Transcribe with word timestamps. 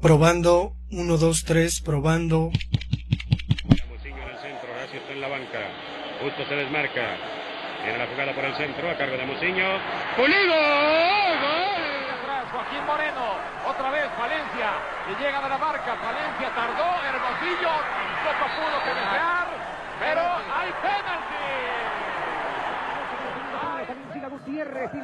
Probando, 0.00 0.72
1, 0.90 1.16
2, 1.18 1.44
3, 1.44 1.82
probando. 1.82 2.48
Muciño 2.48 4.22
en 4.22 4.30
el 4.30 4.38
centro, 4.40 4.72
Horacio 4.72 4.98
está 4.98 5.12
en 5.12 5.20
la 5.20 5.28
banca. 5.28 5.60
Justo 6.22 6.40
se 6.48 6.54
desmarca. 6.54 7.16
Viene 7.84 7.98
la 7.98 8.06
jugada 8.06 8.34
por 8.34 8.44
el 8.44 8.54
centro, 8.56 8.90
a 8.90 8.96
cargo 8.96 9.16
de 9.16 9.26
Muciño. 9.26 9.66
¡Pulido! 10.16 10.56
¡Gol! 10.56 11.80
Joaquín 12.50 12.84
Moreno. 12.86 13.36
Otra 13.68 13.90
vez 13.90 14.08
Valencia. 14.18 14.72
Y 15.04 15.22
llega 15.22 15.40
de 15.40 15.48
la 15.48 15.58
marca. 15.58 15.94
Valencia 15.94 16.48
tardó. 16.54 16.88
Hermosillo. 17.04 17.72
Poco 18.24 18.44
pudo 18.56 18.76
que 18.84 18.90
desear. 18.96 19.48
Pero 20.00 20.22
hay 20.56 20.72
penalti. 20.80 21.44
Siga 24.12 24.28
Gutiérrez 24.28 24.90
y 24.94 24.98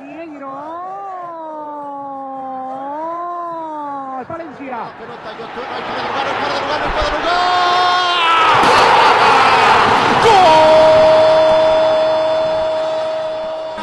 Mineiro. 4.26 4.46
Valencia. 4.56 4.92
Pelota, 4.98 5.32
yo 5.38 5.44
estoy, 5.46 5.64
no 5.64 5.74
hay 5.76 5.82
fuera 5.82 6.02
de 6.02 6.08
lugar, 6.08 6.24
no 6.24 6.30
hay 6.30 6.36
fuera 6.36 6.54
de 6.54 6.60
lugar, 6.60 6.78
no 6.78 6.84
hay 6.86 6.90
fuera 6.90 7.06
de 7.06 7.18
lugar. 7.18 7.36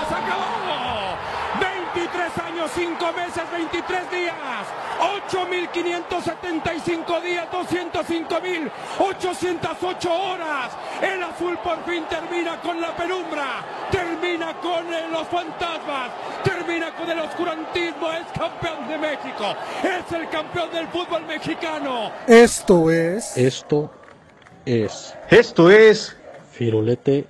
¡Se 0.10 0.16
acabó! 0.16 0.44
23 2.23 2.45
años, 2.45 2.72
5 2.73 3.13
meses, 3.13 3.44
23 3.52 4.12
días. 4.12 4.36
8.575 5.30 7.22
días, 7.22 7.48
205.808 7.52 10.09
horas. 10.09 10.72
El 11.02 11.22
azul 11.23 11.58
por 11.64 11.84
fin 11.84 12.05
termina 12.09 12.62
con 12.62 12.80
la 12.80 12.95
penumbra, 12.95 13.66
termina 13.91 14.54
con 14.62 14.94
eh, 14.94 15.08
los 15.12 15.28
fantasmas, 15.28 16.12
termina 16.44 16.95
con 16.95 17.09
el 17.09 17.20
oscurantismo. 17.20 18.09
Es 18.12 18.28
campeón 18.38 18.88
de 18.88 18.98
México, 18.98 19.53
es 19.84 20.09
el 20.14 20.30
campeón 20.30 20.72
del 20.72 20.88
fútbol 20.88 21.26
mexicano. 21.26 22.14
Esto 22.28 22.89
es. 22.89 23.36
Esto 23.38 23.92
es 24.66 25.14
Esto 25.30 25.70
es. 25.70 26.16
Firulete 26.52 27.28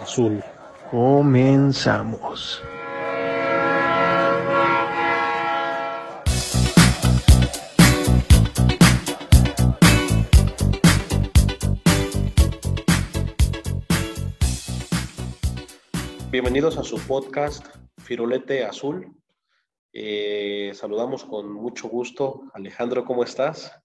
Azul. 0.00 0.42
Comenzamos. 0.90 2.62
Bienvenidos 16.42 16.78
a 16.78 16.84
su 16.84 16.96
podcast 17.06 17.66
Firulete 17.98 18.64
Azul. 18.64 19.14
Eh, 19.92 20.72
saludamos 20.72 21.22
con 21.26 21.52
mucho 21.52 21.86
gusto. 21.86 22.44
Alejandro, 22.54 23.04
¿cómo 23.04 23.24
estás? 23.24 23.78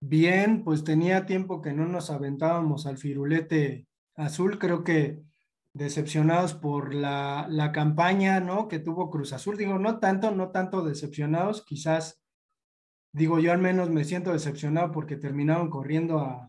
Bien, 0.00 0.62
pues 0.62 0.84
tenía 0.84 1.26
tiempo 1.26 1.60
que 1.60 1.72
no 1.72 1.88
nos 1.88 2.08
aventábamos 2.10 2.86
al 2.86 2.98
firulete 2.98 3.88
azul. 4.14 4.60
Creo 4.60 4.84
que 4.84 5.20
decepcionados 5.74 6.54
por 6.54 6.94
la, 6.94 7.48
la 7.50 7.72
campaña, 7.72 8.38
¿no? 8.38 8.68
Que 8.68 8.78
tuvo 8.78 9.10
Cruz 9.10 9.32
Azul. 9.32 9.56
Digo, 9.56 9.80
no 9.80 9.98
tanto, 9.98 10.30
no 10.30 10.52
tanto 10.52 10.84
decepcionados. 10.84 11.64
Quizás, 11.64 12.22
digo, 13.12 13.40
yo 13.40 13.50
al 13.50 13.58
menos 13.58 13.90
me 13.90 14.04
siento 14.04 14.32
decepcionado 14.32 14.92
porque 14.92 15.16
terminaron 15.16 15.68
corriendo 15.68 16.20
a, 16.20 16.48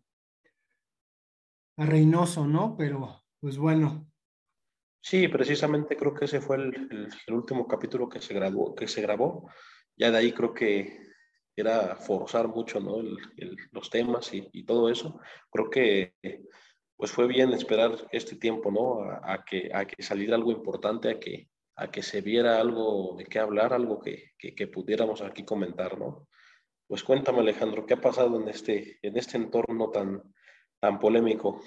a 1.75 1.85
Reynoso, 1.87 2.45
¿no? 2.45 2.77
Pero, 2.77 3.23
pues 3.39 3.57
bueno, 3.57 4.12
Sí, 5.03 5.27
precisamente 5.27 5.97
creo 5.97 6.13
que 6.13 6.25
ese 6.25 6.39
fue 6.39 6.55
el, 6.55 7.09
último 7.27 7.67
capítulo 7.67 8.07
que 8.07 8.21
se, 8.21 8.33
grabó, 8.33 8.73
que 8.73 8.87
se 8.87 9.01
grabó. 9.01 9.49
Ya 9.97 10.09
de 10.09 10.17
ahí 10.17 10.31
creo 10.31 10.53
que 10.53 10.97
era 11.55 11.97
forzar 11.97 12.47
mucho 12.47 12.79
¿no? 12.79 13.03
Los 13.71 13.89
temas 13.89 14.33
y, 14.33 14.63
todo 14.63 14.89
eso. 14.89 15.19
Creo 15.51 15.69
que 15.69 16.13
pues 16.95 17.11
fue 17.11 17.27
bien 17.27 17.51
esperar 17.51 18.07
este 18.13 18.37
tiempo, 18.37 18.71
¿no? 18.71 19.03
A, 19.03 19.33
a 19.33 19.43
que, 19.43 19.69
a 19.73 19.85
que 19.85 20.01
saliera 20.01 20.35
algo 20.35 20.51
importante, 20.51 21.09
a 21.09 21.19
que, 21.19 21.49
a 21.75 21.91
que 21.91 22.01
se 22.01 22.21
viera 22.21 22.61
algo 22.61 23.15
de 23.17 23.25
qué 23.25 23.39
hablar, 23.39 23.73
algo 23.73 23.99
que, 23.99 24.31
que, 24.37 24.55
que 24.55 24.67
pudiéramos 24.67 25.21
aquí 25.21 25.43
comentar, 25.43 25.99
¿no? 25.99 26.29
Pues 26.87 27.03
cuéntame, 27.03 27.39
Alejandro, 27.39 27.85
¿qué 27.85 27.95
ha 27.95 28.01
pasado 28.01 28.41
en 28.41 28.47
este, 28.47 28.99
en 29.01 29.17
este 29.17 29.35
entorno 29.35 29.89
tan, 29.89 30.23
tan 30.79 30.97
polémico? 30.97 31.61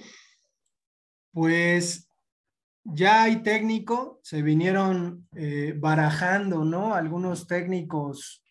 Pues 1.33 2.06
ya 2.93 3.25
hay 3.25 3.43
técnico, 3.43 4.21
se 4.23 4.43
vinieron 4.43 5.29
eh, 5.35 5.75
barajando, 5.77 6.65
¿no? 6.65 6.95
Algunos 6.95 7.47
técnicos 7.47 8.43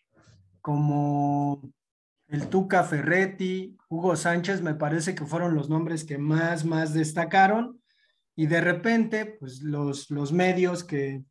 como 0.60 1.72
el 2.28 2.48
Tuca 2.48 2.84
Ferretti, 2.84 3.76
Hugo 3.88 4.16
Sánchez, 4.16 4.60
me 4.60 4.74
parece 4.74 5.14
que 5.14 5.24
fueron 5.24 5.54
los 5.54 5.70
nombres 5.70 6.04
que 6.04 6.18
más, 6.18 6.64
más 6.64 6.92
destacaron. 6.92 7.80
Y 8.34 8.46
de 8.46 8.60
repente, 8.60 9.24
pues 9.40 9.62
los, 9.62 10.10
los 10.10 10.32
medios 10.32 10.84
que, 10.84 11.24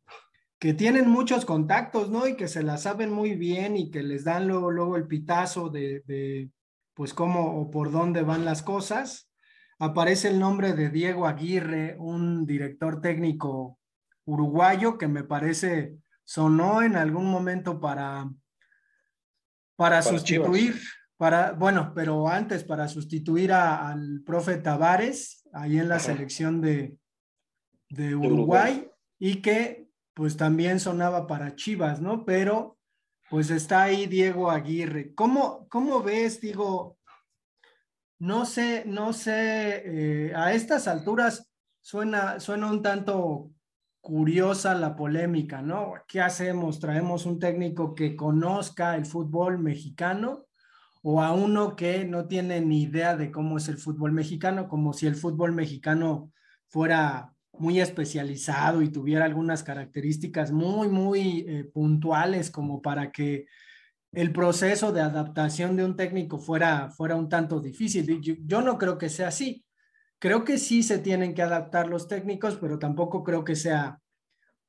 que 0.58 0.74
tienen 0.74 1.08
muchos 1.08 1.44
contactos, 1.44 2.10
¿no? 2.10 2.26
Y 2.26 2.34
que 2.34 2.48
se 2.48 2.62
la 2.62 2.76
saben 2.76 3.12
muy 3.12 3.36
bien 3.36 3.76
y 3.76 3.90
que 3.90 4.02
les 4.02 4.24
dan 4.24 4.48
luego, 4.48 4.70
luego 4.70 4.96
el 4.96 5.06
pitazo 5.06 5.68
de, 5.68 6.02
de, 6.06 6.50
pues, 6.94 7.14
cómo 7.14 7.60
o 7.60 7.70
por 7.70 7.92
dónde 7.92 8.22
van 8.22 8.44
las 8.44 8.62
cosas 8.62 9.25
aparece 9.78 10.28
el 10.28 10.38
nombre 10.38 10.72
de 10.72 10.90
Diego 10.90 11.26
Aguirre, 11.26 11.96
un 11.98 12.46
director 12.46 13.00
técnico 13.00 13.78
uruguayo 14.24 14.98
que 14.98 15.08
me 15.08 15.22
parece 15.24 15.96
sonó 16.24 16.82
en 16.82 16.96
algún 16.96 17.30
momento 17.30 17.80
para, 17.80 18.24
para, 19.76 20.00
Para 20.00 20.02
sustituir, 20.02 20.72
Chivas. 20.74 20.88
para, 21.16 21.52
bueno, 21.52 21.92
pero 21.94 22.26
antes 22.28 22.64
para 22.64 22.88
sustituir 22.88 23.52
a- 23.52 23.88
al 23.90 24.22
profe 24.24 24.56
Tavares, 24.56 25.46
ahí 25.52 25.78
en 25.78 25.88
la 25.88 25.96
Ajá. 25.96 26.06
selección 26.06 26.60
de, 26.60 26.96
de 27.90 28.14
Uruguay, 28.16 28.32
Uruguay. 28.32 28.90
y 29.18 29.40
que 29.42 29.86
pues 30.14 30.36
también 30.36 30.80
sonaba 30.80 31.26
para 31.26 31.54
Chivas, 31.54 32.00
¿no? 32.00 32.24
Pero 32.24 32.78
pues 33.28 33.50
está 33.50 33.82
ahí 33.82 34.06
Diego 34.06 34.50
Aguirre. 34.50 35.14
¿Cómo, 35.14 35.68
cómo 35.68 36.02
ves, 36.02 36.40
digo, 36.40 36.96
no 38.18 38.46
sé, 38.46 38.84
no 38.86 39.12
sé, 39.12 39.82
eh, 40.28 40.32
a 40.34 40.52
estas 40.52 40.88
alturas 40.88 41.48
suena, 41.80 42.40
suena 42.40 42.70
un 42.70 42.82
tanto 42.82 43.50
curiosa 44.00 44.74
la 44.74 44.94
polémica, 44.94 45.62
¿no? 45.62 45.94
¿Qué 46.06 46.20
hacemos? 46.20 46.78
¿Traemos 46.78 47.26
un 47.26 47.38
técnico 47.38 47.94
que 47.94 48.14
conozca 48.14 48.94
el 48.96 49.04
fútbol 49.04 49.58
mexicano 49.58 50.46
o 51.02 51.22
a 51.22 51.32
uno 51.32 51.76
que 51.76 52.04
no 52.04 52.26
tiene 52.26 52.60
ni 52.60 52.82
idea 52.82 53.16
de 53.16 53.30
cómo 53.30 53.58
es 53.58 53.68
el 53.68 53.78
fútbol 53.78 54.12
mexicano, 54.12 54.68
como 54.68 54.92
si 54.92 55.06
el 55.06 55.16
fútbol 55.16 55.52
mexicano 55.52 56.32
fuera 56.68 57.32
muy 57.52 57.80
especializado 57.80 58.82
y 58.82 58.90
tuviera 58.90 59.24
algunas 59.24 59.62
características 59.62 60.52
muy, 60.52 60.88
muy 60.88 61.44
eh, 61.48 61.64
puntuales 61.64 62.50
como 62.50 62.82
para 62.82 63.10
que 63.10 63.46
el 64.16 64.32
proceso 64.32 64.92
de 64.92 65.02
adaptación 65.02 65.76
de 65.76 65.84
un 65.84 65.94
técnico 65.94 66.38
fuera, 66.38 66.88
fuera 66.88 67.16
un 67.16 67.28
tanto 67.28 67.60
difícil. 67.60 68.18
Yo, 68.22 68.62
no 68.62 68.78
creo 68.78 68.96
que 68.96 69.10
sea 69.10 69.28
así. 69.28 69.62
Creo 70.18 70.42
que 70.42 70.56
sí 70.56 70.82
se 70.82 70.98
tienen 70.98 71.34
que 71.34 71.42
adaptar 71.42 71.88
los 71.88 72.08
técnicos, 72.08 72.56
pero 72.56 72.78
tampoco 72.78 73.22
creo 73.22 73.44
que 73.44 73.54
sea 73.54 74.00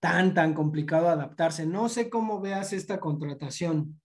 tan, 0.02 0.34
tan 0.34 0.54
complicado 0.54 1.08
adaptarse. 1.08 1.66
No 1.66 1.88
sé 1.88 2.10
cómo 2.10 2.42
veas 2.42 2.74
esta 2.74 3.00
contratación. 3.00 4.02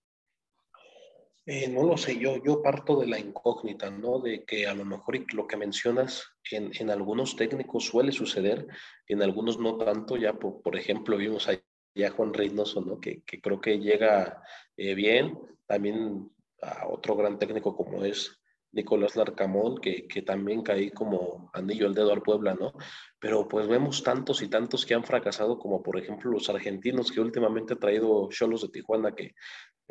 Eh, 1.45 1.69
no 1.69 1.83
lo 1.83 1.97
sé, 1.97 2.17
yo, 2.21 2.41
yo 2.45 2.63
parto 2.63 3.01
de 3.01 3.09
la 3.09 3.19
incógnita, 3.19 3.91
¿no? 3.91 4.21
De 4.21 4.45
que 4.45 4.69
a 4.69 4.75
lo 4.75 4.85
mejor 4.85 5.19
lo 5.35 5.49
que 5.49 5.57
mencionas 5.57 6.23
en, 6.53 6.71
en 6.73 6.89
algunos 6.89 7.35
técnicos 7.35 7.87
suele 7.87 8.13
suceder, 8.13 8.69
en 9.09 9.23
algunos 9.23 9.59
no 9.59 9.77
tanto, 9.77 10.17
ya 10.17 10.35
por, 10.35 10.63
por 10.63 10.77
ejemplo 10.77 11.17
vimos 11.17 11.49
ahí 11.49 11.59
a 12.05 12.11
Juan 12.11 12.33
Reynoso, 12.33 12.81
¿no? 12.81 12.99
Que, 12.99 13.23
que 13.23 13.41
creo 13.41 13.61
que 13.61 13.79
llega 13.79 14.43
eh, 14.77 14.95
bien, 14.95 15.39
también 15.67 16.31
a 16.63 16.89
otro 16.89 17.17
gran 17.17 17.39
técnico 17.39 17.77
como 17.77 18.05
es 18.05 18.41
Nicolás 18.73 19.17
Larcamón, 19.17 19.79
que, 19.79 20.07
que 20.07 20.23
también 20.23 20.63
caí 20.63 20.91
como 20.91 21.51
anillo 21.53 21.87
al 21.87 21.95
dedo 21.95 22.13
al 22.13 22.23
Puebla, 22.23 22.55
¿no? 22.55 22.73
Pero 23.19 23.47
pues 23.47 23.69
vemos 23.69 24.03
tantos 24.03 24.43
y 24.43 24.49
tantos 24.49 24.87
que 24.87 24.95
han 24.95 25.05
fracasado, 25.05 25.59
como 25.59 25.83
por 25.83 25.99
ejemplo 25.99 26.31
los 26.31 26.49
argentinos 26.49 27.13
que 27.13 27.21
últimamente 27.21 27.75
ha 27.75 27.79
traído 27.79 28.29
Cholos 28.31 28.63
de 28.63 28.69
Tijuana, 28.69 29.15
que 29.15 29.35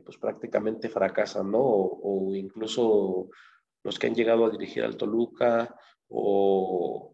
pues 0.04 0.18
prácticamente 0.18 0.90
fracasan, 0.90 1.52
¿no? 1.52 1.60
O, 1.60 2.30
o, 2.30 2.36
incluso 2.36 3.30
los 3.84 4.00
que 4.00 4.08
han 4.08 4.16
llegado 4.16 4.46
a 4.46 4.50
dirigir 4.50 4.84
al 4.84 4.98
Toluca, 4.98 5.76
o, 6.08 7.11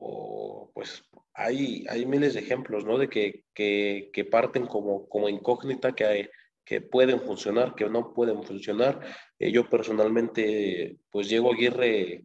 o 0.00 0.70
pues 0.74 1.04
hay, 1.34 1.86
hay 1.88 2.06
miles 2.06 2.34
de 2.34 2.40
ejemplos, 2.40 2.84
¿no? 2.84 2.98
De 2.98 3.08
que, 3.08 3.44
que, 3.54 4.10
que 4.12 4.24
parten 4.24 4.66
como, 4.66 5.08
como 5.08 5.28
incógnita, 5.28 5.92
que, 5.92 6.04
hay, 6.04 6.28
que 6.64 6.80
pueden 6.80 7.20
funcionar, 7.20 7.74
que 7.74 7.88
no 7.88 8.12
pueden 8.14 8.42
funcionar. 8.42 9.00
Eh, 9.38 9.52
yo 9.52 9.68
personalmente, 9.68 10.98
pues 11.10 11.28
Diego 11.28 11.52
Aguirre 11.52 12.24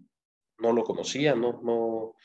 no 0.58 0.72
lo 0.72 0.84
conocía, 0.84 1.36
¿no? 1.36 1.62
No, 1.64 2.16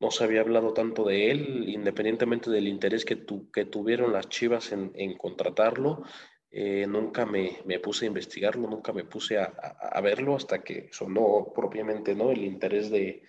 no 0.00 0.10
se 0.10 0.24
había 0.24 0.40
hablado 0.40 0.72
tanto 0.72 1.04
de 1.04 1.30
él, 1.30 1.68
independientemente 1.68 2.50
del 2.50 2.66
interés 2.68 3.04
que, 3.04 3.16
tu, 3.16 3.50
que 3.50 3.64
tuvieron 3.64 4.12
las 4.12 4.28
Chivas 4.28 4.72
en, 4.72 4.90
en 4.94 5.16
contratarlo. 5.16 6.02
eh, 6.50 6.86
nunca 6.88 7.26
me, 7.26 7.58
me, 7.64 7.78
puse 7.78 8.06
a 8.06 8.08
investigarlo, 8.08 8.68
nunca 8.68 8.92
me 8.92 9.04
puse 9.04 9.38
a, 9.38 9.44
a, 9.44 10.00
verlo 10.00 10.34
hasta 10.34 10.62
que 10.64 10.88
sonó 10.90 11.52
propiamente 11.54 12.14
¿no? 12.16 12.32
el 12.32 12.44
interés 12.44 12.90
de, 12.90 13.22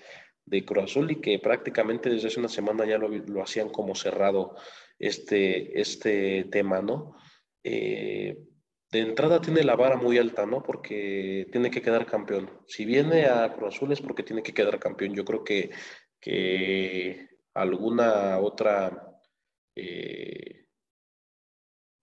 de 0.51 0.65
Cruz 0.65 0.97
y 1.09 1.15
que 1.21 1.39
prácticamente 1.39 2.09
desde 2.09 2.27
hace 2.27 2.39
una 2.39 2.49
semana 2.49 2.85
ya 2.85 2.97
lo, 2.97 3.07
lo 3.07 3.41
hacían 3.41 3.69
como 3.69 3.95
cerrado 3.95 4.55
este, 4.99 5.79
este 5.79 6.43
tema, 6.51 6.81
¿no? 6.81 7.15
Eh, 7.63 8.37
de 8.91 8.99
entrada 8.99 9.39
tiene 9.39 9.63
la 9.63 9.77
vara 9.77 9.95
muy 9.95 10.17
alta, 10.17 10.45
¿no? 10.45 10.61
Porque 10.61 11.47
tiene 11.53 11.71
que 11.71 11.81
quedar 11.81 12.05
campeón. 12.05 12.49
Si 12.67 12.83
viene 12.83 13.27
a 13.27 13.53
Cruz 13.53 13.75
Azul 13.75 13.93
es 13.93 14.01
porque 14.01 14.23
tiene 14.23 14.43
que 14.43 14.53
quedar 14.53 14.77
campeón. 14.77 15.13
Yo 15.13 15.23
creo 15.23 15.41
que, 15.45 15.71
que 16.19 17.29
alguna 17.53 18.37
otra 18.39 19.21
eh, 19.73 20.65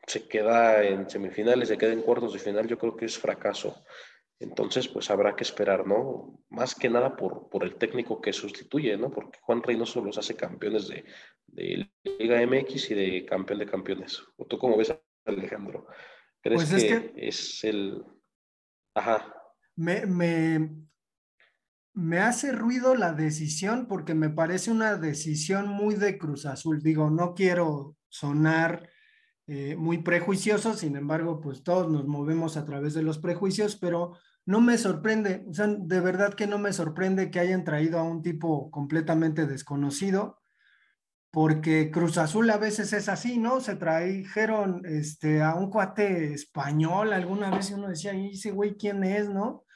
se 0.06 0.26
queda 0.26 0.84
en 0.84 1.10
semifinales, 1.10 1.68
se 1.68 1.76
queda 1.76 1.92
en 1.92 2.00
cuartos 2.00 2.32
de 2.32 2.38
final, 2.38 2.66
yo 2.66 2.78
creo 2.78 2.96
que 2.96 3.04
es 3.04 3.18
fracaso. 3.18 3.84
Entonces, 4.40 4.86
pues 4.86 5.10
habrá 5.10 5.34
que 5.34 5.42
esperar, 5.42 5.86
¿no? 5.86 6.40
Más 6.48 6.74
que 6.74 6.88
nada 6.88 7.16
por, 7.16 7.48
por 7.48 7.64
el 7.64 7.74
técnico 7.74 8.20
que 8.20 8.32
sustituye, 8.32 8.96
¿no? 8.96 9.10
Porque 9.10 9.40
Juan 9.42 9.62
Reynoso 9.62 10.04
los 10.04 10.16
hace 10.16 10.36
campeones 10.36 10.86
de, 10.86 11.04
de 11.46 11.90
Liga 12.04 12.40
MX 12.46 12.90
y 12.92 12.94
de 12.94 13.26
campeón 13.26 13.58
de 13.58 13.66
campeones. 13.66 14.22
¿O 14.36 14.46
tú 14.46 14.58
cómo 14.58 14.76
ves, 14.76 14.94
Alejandro? 15.24 15.86
¿Crees 16.40 16.70
pues 16.70 16.84
que, 16.84 17.12
es 17.16 17.64
el... 17.64 18.04
Ajá. 18.94 19.34
Me, 19.74 20.06
me, 20.06 20.70
me 21.94 22.20
hace 22.20 22.52
ruido 22.52 22.94
la 22.94 23.12
decisión 23.14 23.88
porque 23.88 24.14
me 24.14 24.30
parece 24.30 24.70
una 24.70 24.96
decisión 24.96 25.68
muy 25.68 25.96
de 25.96 26.16
Cruz 26.16 26.46
Azul. 26.46 26.80
Digo, 26.80 27.10
no 27.10 27.34
quiero 27.34 27.96
sonar 28.08 28.88
eh, 29.48 29.74
muy 29.76 29.98
prejuicioso, 29.98 30.74
sin 30.74 30.94
embargo, 30.94 31.40
pues 31.40 31.64
todos 31.64 31.90
nos 31.90 32.06
movemos 32.06 32.56
a 32.56 32.64
través 32.64 32.94
de 32.94 33.02
los 33.02 33.18
prejuicios, 33.18 33.76
pero 33.76 34.16
no 34.48 34.62
me 34.62 34.78
sorprende, 34.78 35.44
o 35.46 35.52
sea, 35.52 35.66
de 35.66 36.00
verdad 36.00 36.32
que 36.32 36.46
no 36.46 36.58
me 36.58 36.72
sorprende 36.72 37.30
que 37.30 37.38
hayan 37.38 37.64
traído 37.64 37.98
a 37.98 38.02
un 38.02 38.22
tipo 38.22 38.70
completamente 38.70 39.46
desconocido, 39.46 40.40
porque 41.30 41.90
Cruz 41.90 42.16
Azul 42.16 42.48
a 42.48 42.56
veces 42.56 42.94
es 42.94 43.10
así, 43.10 43.36
¿no? 43.36 43.60
Se 43.60 43.76
trajeron 43.76 44.86
este, 44.86 45.42
a 45.42 45.54
un 45.54 45.68
cuate 45.68 46.32
español 46.32 47.12
alguna 47.12 47.50
vez 47.50 47.68
y 47.68 47.74
uno 47.74 47.88
decía, 47.88 48.14
¿y 48.14 48.30
ese 48.30 48.50
güey 48.50 48.78
quién 48.78 49.04
es, 49.04 49.28
no? 49.28 49.66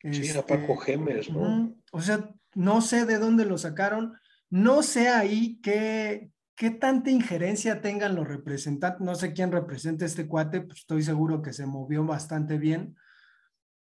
sí, 0.00 0.28
era 0.28 0.42
Paco 0.42 0.74
este, 0.74 0.92
Gemes, 0.92 1.30
¿no? 1.30 1.74
o 1.90 2.00
sea, 2.00 2.32
no 2.54 2.82
sé 2.82 3.06
de 3.06 3.18
dónde 3.18 3.44
lo 3.44 3.58
sacaron, 3.58 4.14
no 4.48 4.84
sé 4.84 5.08
ahí 5.08 5.58
qué, 5.60 6.30
qué 6.54 6.70
tanta 6.70 7.10
injerencia 7.10 7.80
tengan 7.80 8.14
los 8.14 8.28
representantes, 8.28 9.00
no 9.00 9.16
sé 9.16 9.32
quién 9.32 9.50
representa 9.50 10.04
este 10.04 10.28
cuate, 10.28 10.60
pues 10.60 10.78
estoy 10.78 11.02
seguro 11.02 11.42
que 11.42 11.52
se 11.52 11.66
movió 11.66 12.04
bastante 12.04 12.58
bien. 12.58 12.94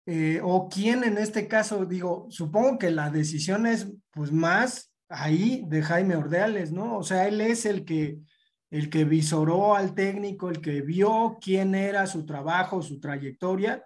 Eh, 0.07 0.41
o 0.43 0.69
quién 0.69 1.05
en 1.05 1.19
este 1.19 1.47
caso, 1.47 1.85
digo, 1.85 2.27
supongo 2.31 2.79
que 2.79 2.91
la 2.91 3.11
decisión 3.11 3.67
es 3.67 3.93
pues 4.11 4.33
más 4.33 4.93
ahí 5.09 5.65
de 5.69 5.83
Jaime 5.83 6.17
Ordeales, 6.17 6.73
¿no? 6.73 6.97
O 6.99 7.03
sea, 7.03 7.29
él 7.29 7.41
es 7.41 7.67
el 7.67 7.85
que, 7.85 8.19
el 8.71 8.89
que 8.89 9.05
visoró 9.05 9.75
al 9.75 9.95
técnico, 9.95 10.49
el 10.49 10.61
que 10.61 10.81
vio 10.83 11.39
quién 11.41 11.75
era 11.75 12.07
su 12.07 12.25
trabajo, 12.25 12.83
su 12.83 12.99
trayectoria, 13.01 13.85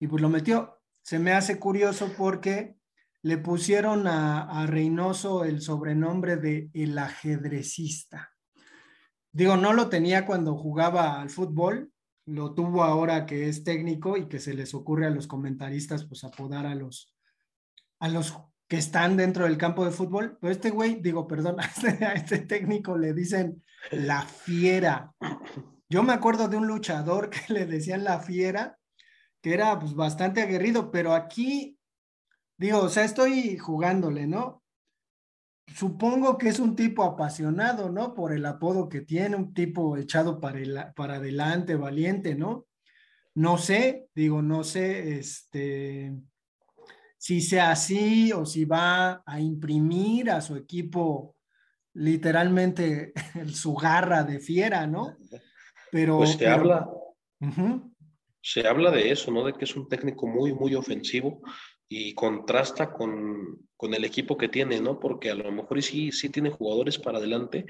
y 0.00 0.06
pues 0.06 0.20
lo 0.20 0.28
metió. 0.28 0.80
Se 1.02 1.18
me 1.18 1.32
hace 1.32 1.58
curioso 1.58 2.10
porque 2.16 2.76
le 3.22 3.38
pusieron 3.38 4.06
a, 4.06 4.42
a 4.42 4.66
Reynoso 4.66 5.44
el 5.44 5.60
sobrenombre 5.60 6.36
de 6.36 6.70
el 6.74 6.98
ajedrecista. 6.98 8.32
Digo, 9.32 9.56
no 9.56 9.72
lo 9.72 9.88
tenía 9.88 10.26
cuando 10.26 10.56
jugaba 10.56 11.20
al 11.20 11.30
fútbol, 11.30 11.93
lo 12.26 12.54
tuvo 12.54 12.82
ahora 12.82 13.26
que 13.26 13.48
es 13.48 13.64
técnico 13.64 14.16
y 14.16 14.28
que 14.28 14.38
se 14.38 14.54
les 14.54 14.74
ocurre 14.74 15.06
a 15.06 15.10
los 15.10 15.26
comentaristas 15.26 16.04
pues 16.04 16.24
apodar 16.24 16.66
a 16.66 16.74
los 16.74 17.14
a 18.00 18.08
los 18.08 18.34
que 18.68 18.76
están 18.76 19.16
dentro 19.16 19.44
del 19.44 19.58
campo 19.58 19.84
de 19.84 19.90
fútbol, 19.90 20.38
pero 20.40 20.52
este 20.52 20.70
güey, 20.70 21.00
digo, 21.00 21.26
perdón, 21.26 21.56
a 21.60 22.12
este, 22.14 22.38
técnico 22.40 22.96
le 22.96 23.12
dicen 23.12 23.62
la 23.90 24.22
fiera. 24.22 25.12
Yo 25.88 26.02
me 26.02 26.12
acuerdo 26.12 26.48
de 26.48 26.56
un 26.56 26.66
luchador 26.66 27.30
que 27.30 27.52
le 27.52 27.66
decían 27.66 28.04
la 28.04 28.20
fiera, 28.20 28.78
que 29.42 29.54
era 29.54 29.78
pues 29.78 29.94
bastante 29.94 30.40
aguerrido, 30.42 30.90
pero 30.90 31.14
aquí, 31.14 31.78
digo, 32.56 32.80
o 32.80 32.88
sea, 32.88 33.04
estoy 33.04 33.58
jugándole, 33.58 34.26
¿no? 34.26 34.63
Supongo 35.66 36.36
que 36.38 36.48
es 36.48 36.58
un 36.58 36.76
tipo 36.76 37.02
apasionado, 37.04 37.90
¿no? 37.90 38.14
Por 38.14 38.32
el 38.32 38.44
apodo 38.46 38.88
que 38.88 39.00
tiene, 39.00 39.36
un 39.36 39.54
tipo 39.54 39.96
echado 39.96 40.40
para, 40.40 40.58
el, 40.58 40.78
para 40.94 41.16
adelante, 41.16 41.74
valiente, 41.76 42.34
¿no? 42.34 42.66
No 43.34 43.58
sé, 43.58 44.06
digo, 44.14 44.42
no 44.42 44.62
sé, 44.62 45.18
este, 45.18 46.12
si 47.16 47.40
sea 47.40 47.70
así 47.70 48.32
o 48.32 48.44
si 48.44 48.64
va 48.64 49.22
a 49.24 49.40
imprimir 49.40 50.30
a 50.30 50.40
su 50.40 50.56
equipo 50.56 51.34
literalmente 51.94 53.12
su 53.52 53.74
garra 53.74 54.22
de 54.22 54.38
fiera, 54.40 54.86
¿no? 54.86 55.16
Pero 55.90 56.18
pues 56.18 56.32
se 56.32 56.46
habla, 56.46 56.88
se 58.42 58.66
habla 58.66 58.90
de 58.90 59.10
eso, 59.10 59.30
¿no? 59.30 59.44
De 59.44 59.54
que 59.54 59.64
es 59.64 59.74
un 59.74 59.88
técnico 59.88 60.26
muy, 60.26 60.52
muy 60.52 60.74
ofensivo 60.74 61.40
y 61.88 62.14
contrasta 62.14 62.92
con, 62.92 63.68
con, 63.84 63.94
el 63.94 64.04
equipo 64.04 64.36
que 64.36 64.48
tiene, 64.48 64.80
¿no? 64.80 64.98
Porque 64.98 65.30
a 65.30 65.34
lo 65.34 65.50
mejor 65.52 65.82
sí, 65.82 66.12
sí 66.12 66.30
tiene 66.30 66.50
jugadores 66.50 66.98
para 66.98 67.18
adelante, 67.18 67.66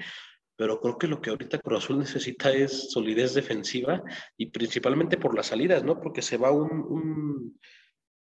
pero 0.55 0.79
creo 0.79 0.97
que 0.97 1.07
lo 1.07 1.21
que 1.21 1.29
ahorita 1.29 1.59
Cruz 1.59 1.89
necesita 1.89 2.51
es 2.51 2.91
solidez 2.91 3.33
defensiva 3.33 4.01
y 4.37 4.47
principalmente 4.47 5.17
por 5.17 5.35
las 5.35 5.47
salidas, 5.47 5.83
¿no? 5.83 5.99
Porque 5.99 6.21
se 6.21 6.37
va 6.37 6.51
un, 6.51 7.57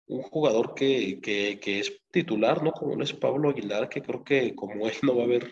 un, 0.07 0.21
jugador 0.23 0.73
que, 0.73 1.19
que, 1.21 1.79
es 1.79 2.01
titular, 2.11 2.63
¿no? 2.63 2.71
Como 2.71 3.01
es 3.01 3.13
Pablo 3.13 3.49
Aguilar, 3.49 3.89
que 3.89 4.01
creo 4.01 4.23
que 4.23 4.55
como 4.55 4.87
él 4.87 4.95
no 5.03 5.15
va 5.15 5.23
a 5.23 5.25
haber 5.25 5.51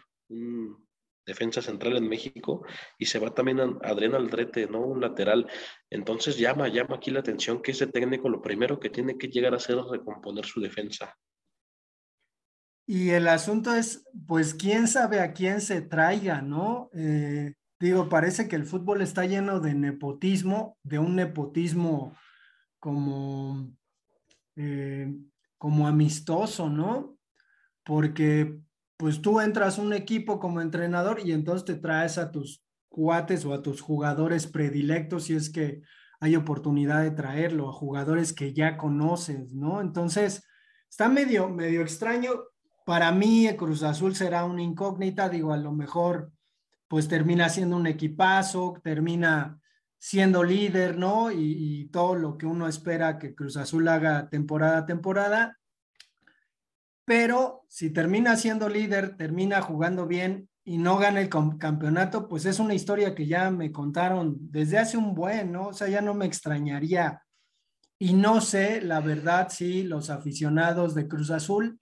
defensa 1.30 1.62
central 1.62 1.96
en 1.96 2.10
México 2.10 2.66
y 2.98 3.06
se 3.06 3.20
va 3.20 3.34
también 3.34 3.60
Adrián 3.84 4.16
Aldrete, 4.16 4.68
¿no? 4.68 4.82
Un 4.82 5.02
lateral. 5.02 5.48
Entonces 5.90 6.38
llama, 6.38 6.68
llama 6.68 6.96
aquí 6.96 7.12
la 7.12 7.22
atención 7.22 7.62
que 7.62 7.72
ese 7.72 7.88
técnico 7.88 8.30
lo 8.30 8.42
primero 8.42 8.80
que 8.80 8.90
tiene 8.90 9.18
que 9.18 9.28
llegar 9.28 9.54
a 9.54 9.58
hacer 9.58 9.78
es 9.78 9.86
recomponer 9.86 10.46
su 10.46 10.60
defensa. 10.60 11.16
Y 12.92 13.12
el 13.12 13.28
asunto 13.28 13.76
es, 13.76 14.04
pues, 14.26 14.56
quién 14.56 14.88
sabe 14.88 15.20
a 15.20 15.32
quién 15.32 15.62
se 15.62 15.80
traiga, 15.80 16.42
¿no? 16.42 16.90
Eh, 16.96 17.54
digo, 17.80 18.10
parece 18.10 18.48
que 18.48 18.56
el 18.56 18.66
fútbol 18.66 19.04
está 19.04 19.28
lleno 19.28 19.60
de 19.60 19.76
nepotismo, 19.76 20.76
de 20.82 20.98
un 20.98 21.16
nepotismo 21.16 22.18
como, 22.80 23.72
eh, 24.56 25.16
como 25.60 25.88
amistoso, 25.88 26.68
¿no? 26.72 27.16
Porque 27.84 28.60
pues 28.98 29.22
tú 29.22 29.40
entras 29.40 29.78
a 29.78 29.84
un 29.84 29.94
equipo 29.94 30.40
como 30.40 30.60
entrenador 30.60 31.20
y 31.24 31.32
entonces 31.32 31.66
te 31.66 31.76
traes 31.76 32.18
a 32.18 32.32
tus 32.32 32.66
cuates 32.90 33.46
o 33.46 33.54
a 33.54 33.62
tus 33.62 33.82
jugadores 33.82 34.48
predilectos 34.48 35.26
si 35.26 35.36
es 35.36 35.52
que 35.52 35.84
hay 36.20 36.36
oportunidad 36.36 37.04
de 37.04 37.12
traerlo, 37.12 37.70
a 37.70 37.72
jugadores 37.72 38.34
que 38.34 38.52
ya 38.52 38.78
conoces, 38.78 39.54
¿no? 39.54 39.80
Entonces, 39.80 40.44
está 40.90 41.08
medio, 41.08 41.50
medio 41.50 41.82
extraño. 41.82 42.49
Para 42.90 43.12
mí, 43.12 43.48
Cruz 43.56 43.84
Azul 43.84 44.16
será 44.16 44.46
una 44.46 44.64
incógnita, 44.64 45.30
digo, 45.30 45.54
a 45.54 45.58
lo 45.58 45.72
mejor 45.72 46.32
pues 46.88 47.08
termina 47.08 47.48
siendo 47.48 47.78
un 47.78 47.86
equipazo, 47.86 48.80
termina 48.84 49.60
siendo 50.00 50.44
líder, 50.44 50.98
¿no? 50.98 51.32
Y, 51.32 51.38
y, 51.38 51.86
todo 51.90 52.16
lo 52.16 52.36
que 52.36 52.48
uno 52.48 52.68
espera 52.68 53.20
que 53.20 53.36
Cruz 53.36 53.58
Azul 53.58 53.88
haga 53.88 54.28
temporada 54.28 54.80
a 54.80 54.86
temporada 54.88 55.60
pero 57.06 57.64
si 57.68 57.92
termina 57.92 58.36
siendo 58.36 58.70
líder, 58.70 59.18
termina 59.18 59.62
jugando 59.62 60.08
bien 60.08 60.48
y 60.64 60.78
no 60.80 60.98
gana 60.98 61.22
el 61.22 61.30
campeonato, 61.30 62.28
pues 62.28 62.46
es 62.46 62.60
una 62.60 62.76
historia 62.76 63.14
que 63.14 63.28
ya 63.28 63.52
me 63.52 63.72
contaron 63.72 64.36
desde 64.40 64.80
hace 64.80 64.98
un 64.98 65.14
buen, 65.14 65.52
¿no? 65.52 65.68
O 65.68 65.74
sea, 65.74 65.90
ya 65.90 66.02
no 66.02 66.16
me 66.16 66.26
extrañaría. 66.26 67.24
Y 68.00 68.14
no 68.14 68.42
sé, 68.42 68.82
la 68.82 69.00
verdad, 69.00 69.50
si 69.50 69.82
los 69.82 70.12
aficionados 70.12 70.94
de 70.94 71.08
Cruz 71.08 71.32
Azul 71.32 71.80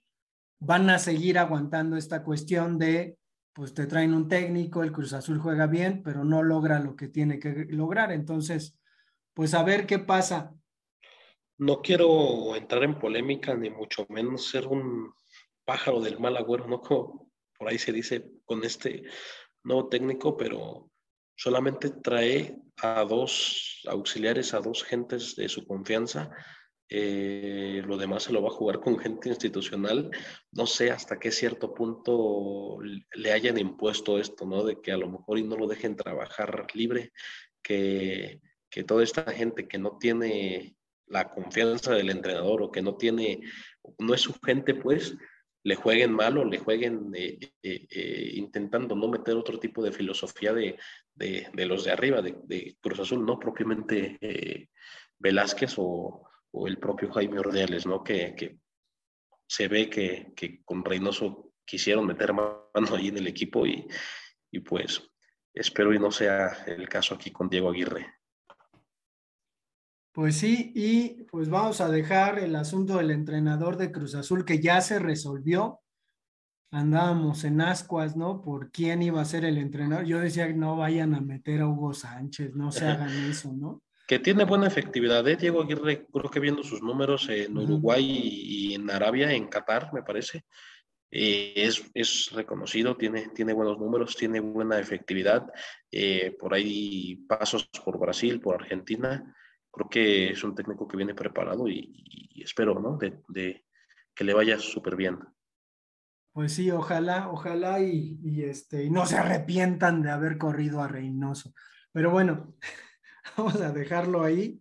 van 0.60 0.90
a 0.90 0.98
seguir 0.98 1.38
aguantando 1.38 1.96
esta 1.96 2.22
cuestión 2.22 2.78
de, 2.78 3.16
pues 3.52 3.74
te 3.74 3.86
traen 3.86 4.14
un 4.14 4.28
técnico, 4.28 4.82
el 4.82 4.92
Cruz 4.92 5.12
Azul 5.12 5.38
juega 5.38 5.66
bien, 5.66 6.02
pero 6.02 6.24
no 6.24 6.42
logra 6.42 6.78
lo 6.80 6.96
que 6.96 7.08
tiene 7.08 7.38
que 7.38 7.66
lograr. 7.70 8.12
Entonces, 8.12 8.78
pues 9.34 9.54
a 9.54 9.62
ver 9.62 9.86
qué 9.86 9.98
pasa. 9.98 10.52
No 11.58 11.80
quiero 11.82 12.54
entrar 12.56 12.84
en 12.84 12.98
polémica, 12.98 13.54
ni 13.54 13.70
mucho 13.70 14.06
menos 14.08 14.48
ser 14.48 14.66
un 14.66 15.12
pájaro 15.64 16.00
del 16.00 16.18
mal 16.18 16.36
agüero, 16.36 16.66
¿no? 16.66 16.80
Como 16.80 17.30
por 17.58 17.68
ahí 17.68 17.78
se 17.78 17.92
dice 17.92 18.30
con 18.44 18.64
este 18.64 19.02
nuevo 19.64 19.88
técnico, 19.88 20.36
pero 20.36 20.90
solamente 21.36 21.90
trae 21.90 22.56
a 22.80 23.04
dos 23.04 23.82
auxiliares, 23.88 24.54
a 24.54 24.60
dos 24.60 24.84
gentes 24.84 25.34
de 25.36 25.48
su 25.48 25.66
confianza. 25.66 26.30
Eh, 26.90 27.82
lo 27.86 27.96
demás 27.98 28.22
se 28.22 28.32
lo 28.32 28.42
va 28.42 28.48
a 28.48 28.52
jugar 28.52 28.80
con 28.80 28.98
gente 28.98 29.28
institucional. 29.28 30.10
No 30.52 30.66
sé 30.66 30.90
hasta 30.90 31.18
qué 31.18 31.30
cierto 31.30 31.74
punto 31.74 32.78
le 32.80 33.32
hayan 33.32 33.58
impuesto 33.58 34.18
esto, 34.18 34.46
¿no? 34.46 34.64
De 34.64 34.80
que 34.80 34.92
a 34.92 34.96
lo 34.96 35.08
mejor 35.08 35.38
y 35.38 35.42
no 35.42 35.56
lo 35.56 35.66
dejen 35.66 35.96
trabajar 35.96 36.66
libre, 36.74 37.12
que 37.62 38.40
que 38.70 38.84
toda 38.84 39.02
esta 39.02 39.32
gente 39.32 39.66
que 39.66 39.78
no 39.78 39.98
tiene 39.98 40.76
la 41.06 41.30
confianza 41.30 41.94
del 41.94 42.10
entrenador 42.10 42.62
o 42.62 42.70
que 42.70 42.82
no 42.82 42.96
tiene, 42.96 43.40
no 43.98 44.14
es 44.14 44.20
su 44.20 44.34
gente, 44.44 44.74
pues, 44.74 45.16
le 45.64 45.74
jueguen 45.74 46.12
mal 46.12 46.38
o 46.38 46.44
le 46.44 46.58
jueguen 46.58 47.10
eh, 47.14 47.38
eh, 47.62 48.30
intentando 48.34 48.94
no 48.94 49.08
meter 49.08 49.36
otro 49.36 49.58
tipo 49.58 49.82
de 49.82 49.92
filosofía 49.92 50.52
de, 50.52 50.78
de, 51.14 51.66
los 51.66 51.84
de 51.84 51.92
arriba, 51.92 52.22
de, 52.22 52.76
Cruz 52.80 53.00
Azul, 53.00 53.24
no 53.24 53.38
propiamente 53.38 54.68
Velázquez 55.18 55.74
o, 55.78 56.27
o, 56.52 56.66
el 56.66 56.78
propio 56.78 57.12
Jaime 57.12 57.38
Ordeales, 57.38 57.86
¿no? 57.86 58.02
Que, 58.02 58.34
que 58.34 58.58
se 59.46 59.68
ve 59.68 59.88
que, 59.88 60.32
que, 60.36 60.62
con 60.64 60.84
Reynoso 60.84 61.52
quisieron 61.64 62.06
meter 62.06 62.32
mano 62.32 62.94
ahí 62.94 63.08
en 63.08 63.18
el 63.18 63.26
equipo 63.26 63.66
y, 63.66 63.86
y 64.50 64.60
pues 64.60 65.02
espero 65.54 65.92
y 65.92 65.98
no 65.98 66.10
sea 66.10 66.64
el 66.66 66.88
caso 66.88 67.14
aquí 67.14 67.30
con 67.30 67.48
Diego 67.48 67.70
Aguirre. 67.70 68.06
Pues 70.12 70.36
sí, 70.36 70.72
y 70.74 71.24
pues 71.30 71.48
vamos 71.48 71.80
a 71.80 71.88
dejar 71.88 72.40
el 72.40 72.56
asunto 72.56 72.96
del 72.96 73.12
entrenador 73.12 73.76
de 73.76 73.92
Cruz 73.92 74.14
Azul 74.14 74.44
que 74.44 74.60
ya 74.60 74.80
se 74.80 74.98
resolvió. 74.98 75.80
Andábamos 76.72 77.44
en 77.44 77.60
ascuas, 77.60 78.16
¿no? 78.16 78.40
Por 78.40 78.70
quién 78.70 79.00
iba 79.00 79.20
a 79.20 79.24
ser 79.24 79.44
el 79.44 79.58
entrenador. 79.58 80.04
Yo 80.06 80.18
decía 80.18 80.48
que 80.48 80.54
no 80.54 80.76
vayan 80.76 81.14
a 81.14 81.20
meter 81.20 81.60
a 81.60 81.68
Hugo 81.68 81.94
Sánchez, 81.94 82.54
no 82.54 82.72
se 82.72 82.86
hagan 82.88 83.12
eso, 83.30 83.52
¿no? 83.52 83.80
Que 84.08 84.18
tiene 84.18 84.44
buena 84.44 84.66
efectividad, 84.66 85.28
¿eh? 85.28 85.36
Diego 85.36 85.62
Aguirre, 85.62 86.06
creo 86.06 86.30
que 86.30 86.40
viendo 86.40 86.64
sus 86.64 86.82
números 86.82 87.28
en 87.28 87.56
Uruguay 87.56 88.04
y 88.04 88.74
en 88.74 88.90
Arabia, 88.90 89.30
en 89.32 89.46
Qatar, 89.46 89.92
me 89.92 90.02
parece, 90.02 90.46
eh, 91.10 91.52
es, 91.54 91.88
es, 91.94 92.30
reconocido, 92.32 92.96
tiene, 92.96 93.28
tiene 93.28 93.52
buenos 93.52 93.78
números, 93.78 94.16
tiene 94.16 94.40
buena 94.40 94.78
efectividad. 94.80 95.46
Eh, 95.92 96.34
por 96.40 96.54
ahí 96.54 97.16
pasos 97.28 97.68
por 97.84 97.98
Brasil, 97.98 98.40
por 98.40 98.56
Argentina 98.56 99.34
creo 99.70 99.88
que 99.88 100.30
es 100.30 100.42
un 100.44 100.54
técnico 100.54 100.88
que 100.88 100.96
viene 100.96 101.14
preparado 101.14 101.68
y, 101.68 102.42
espero, 102.42 102.80
¿no? 102.80 102.98
De, 102.98 103.64
que 104.14 104.24
le 104.24 104.34
vaya 104.34 104.58
súper 104.58 104.96
bien. 104.96 105.18
Pues 106.32 106.52
sí, 106.52 106.70
ojalá, 106.70 107.30
ojalá 107.30 107.80
y, 107.80 108.42
este, 108.42 108.84
y 108.84 108.90
no 108.90 109.06
se 109.06 109.16
arrepientan 109.16 110.02
de 110.02 110.10
haber 110.10 110.38
corrido 110.38 110.82
a 110.82 110.88
Reynoso. 110.88 111.52
Pero 111.92 112.10
bueno, 112.10 112.56
vamos 113.36 113.60
a 113.60 113.72
dejarlo 113.72 114.22
ahí. 114.22 114.60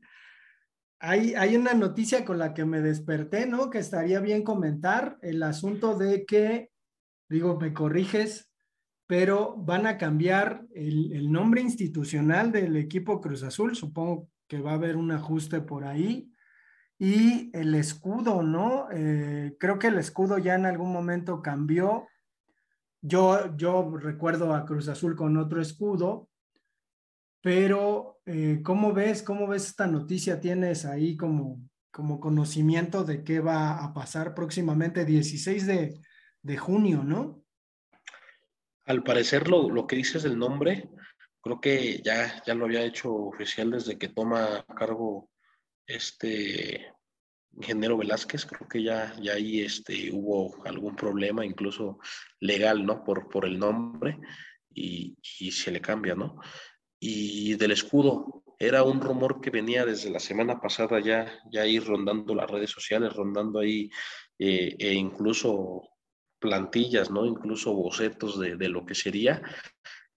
Hay, 1.00 1.36
hay 1.36 1.55
una 1.55 1.74
noticia 1.74 2.25
con 2.25 2.39
la 2.39 2.53
que 2.53 2.65
me 2.65 2.81
desperté, 2.81 3.45
¿no? 3.45 3.69
Que 3.69 3.77
estaría 3.79 4.19
bien 4.19 4.43
comentar 4.43 5.17
el 5.21 5.43
asunto 5.43 5.95
de 5.95 6.25
que, 6.25 6.71
digo, 7.29 7.59
me 7.59 7.74
corriges, 7.74 8.47
pero 9.07 9.55
van 9.57 9.88
a 9.88 9.97
cambiar 9.97 10.65
el, 10.75 11.31
nombre 11.31 11.62
institucional 11.62 12.51
del 12.51 12.75
equipo 12.75 13.21
Cruz 13.21 13.41
Azul, 13.43 13.75
supongo 13.75 14.29
que 14.47 14.59
va 14.59 14.71
a 14.71 14.75
haber 14.75 14.97
un 14.97 15.12
ajuste 15.12 15.62
por 15.62 15.86
ahí. 15.86 16.29
Y 17.00 17.55
el 17.55 17.75
escudo, 17.75 18.43
¿no? 18.43 18.88
Eh, 18.91 19.55
creo 19.59 19.79
que 19.79 19.88
el 19.88 19.97
escudo 19.97 20.39
ya 20.39 20.55
en 20.55 20.65
algún 20.65 20.91
momento 20.91 21.41
cambió. 21.41 22.07
Yo, 23.01 23.55
yo 23.55 23.95
recuerdo 23.97 24.53
a 24.53 24.65
Cruz 24.65 24.89
Azul 24.89 25.15
con 25.15 25.38
otro 25.38 25.62
escudo, 25.62 26.27
pero 27.41 28.20
eh, 28.25 28.62
¿cómo 28.63 28.94
ves? 28.94 29.24
¿Cómo 29.24 29.48
ves 29.48 29.67
esta 29.67 29.88
noticia? 29.88 30.39
¿Tienes 30.39 30.86
ahí 30.86 31.15
como, 31.15 31.62
como 31.91 32.20
conocimiento 32.20 33.03
de 33.03 33.24
qué 33.24 33.39
va 33.39 33.84
a 33.84 33.94
pasar 33.94 34.34
próximamente, 34.34 35.06
16 35.06 35.65
de, 35.67 36.00
de 36.41 36.58
junio, 36.58 37.03
¿no? 37.03 37.44
Al 38.86 39.03
parecer 39.03 39.50
lo, 39.50 39.70
lo 39.70 39.86
que 39.86 39.98
dices 39.98 40.24
del 40.24 40.38
nombre, 40.38 40.89
creo 41.41 41.60
que 41.60 42.01
ya, 42.03 42.41
ya 42.46 42.53
lo 42.53 42.65
había 42.65 42.84
hecho 42.84 43.13
oficial 43.13 43.72
desde 43.72 43.98
que 43.98 44.10
toma 44.10 44.65
cargo 44.75 45.29
este 45.86 46.94
ingeniero 47.53 47.98
Velázquez, 47.98 48.46
creo 48.46 48.67
que 48.67 48.84
ya, 48.84 49.15
ya 49.22 49.34
ahí 49.34 49.62
este, 49.62 50.12
hubo 50.12 50.63
algún 50.65 50.96
problema, 50.96 51.46
incluso 51.46 52.00
legal, 52.39 52.86
¿no? 52.86 53.03
Por, 53.03 53.29
por 53.29 53.46
el 53.46 53.58
nombre 53.58 54.20
y, 54.74 55.17
y 55.39 55.51
se 55.51 55.72
le 55.72 55.82
cambia, 55.82 56.13
¿no? 56.13 56.39
Y 57.00 57.56
del 57.56 57.72
escudo, 57.72 58.44
era 58.60 58.84
un 58.84 59.01
rumor 59.01 59.39
que 59.39 59.51
venía 59.51 59.86
desde 59.86 60.10
la 60.10 60.20
semana 60.20 60.60
pasada 60.60 61.00
ya, 61.00 61.32
ya 61.51 61.66
ir 61.66 61.86
rondando 61.86 62.34
las 62.34 62.50
redes 62.50 62.72
sociales, 62.72 63.13
rondando 63.13 63.60
ahí 63.60 63.89
eh, 64.39 64.75
e 64.80 64.94
incluso 64.94 65.84
plantillas, 66.39 67.12
¿no? 67.12 67.25
Incluso 67.25 67.74
bocetos 67.74 68.39
de, 68.39 68.56
de, 68.56 68.70
lo 68.70 68.86
que 68.86 68.96
sería. 68.96 69.42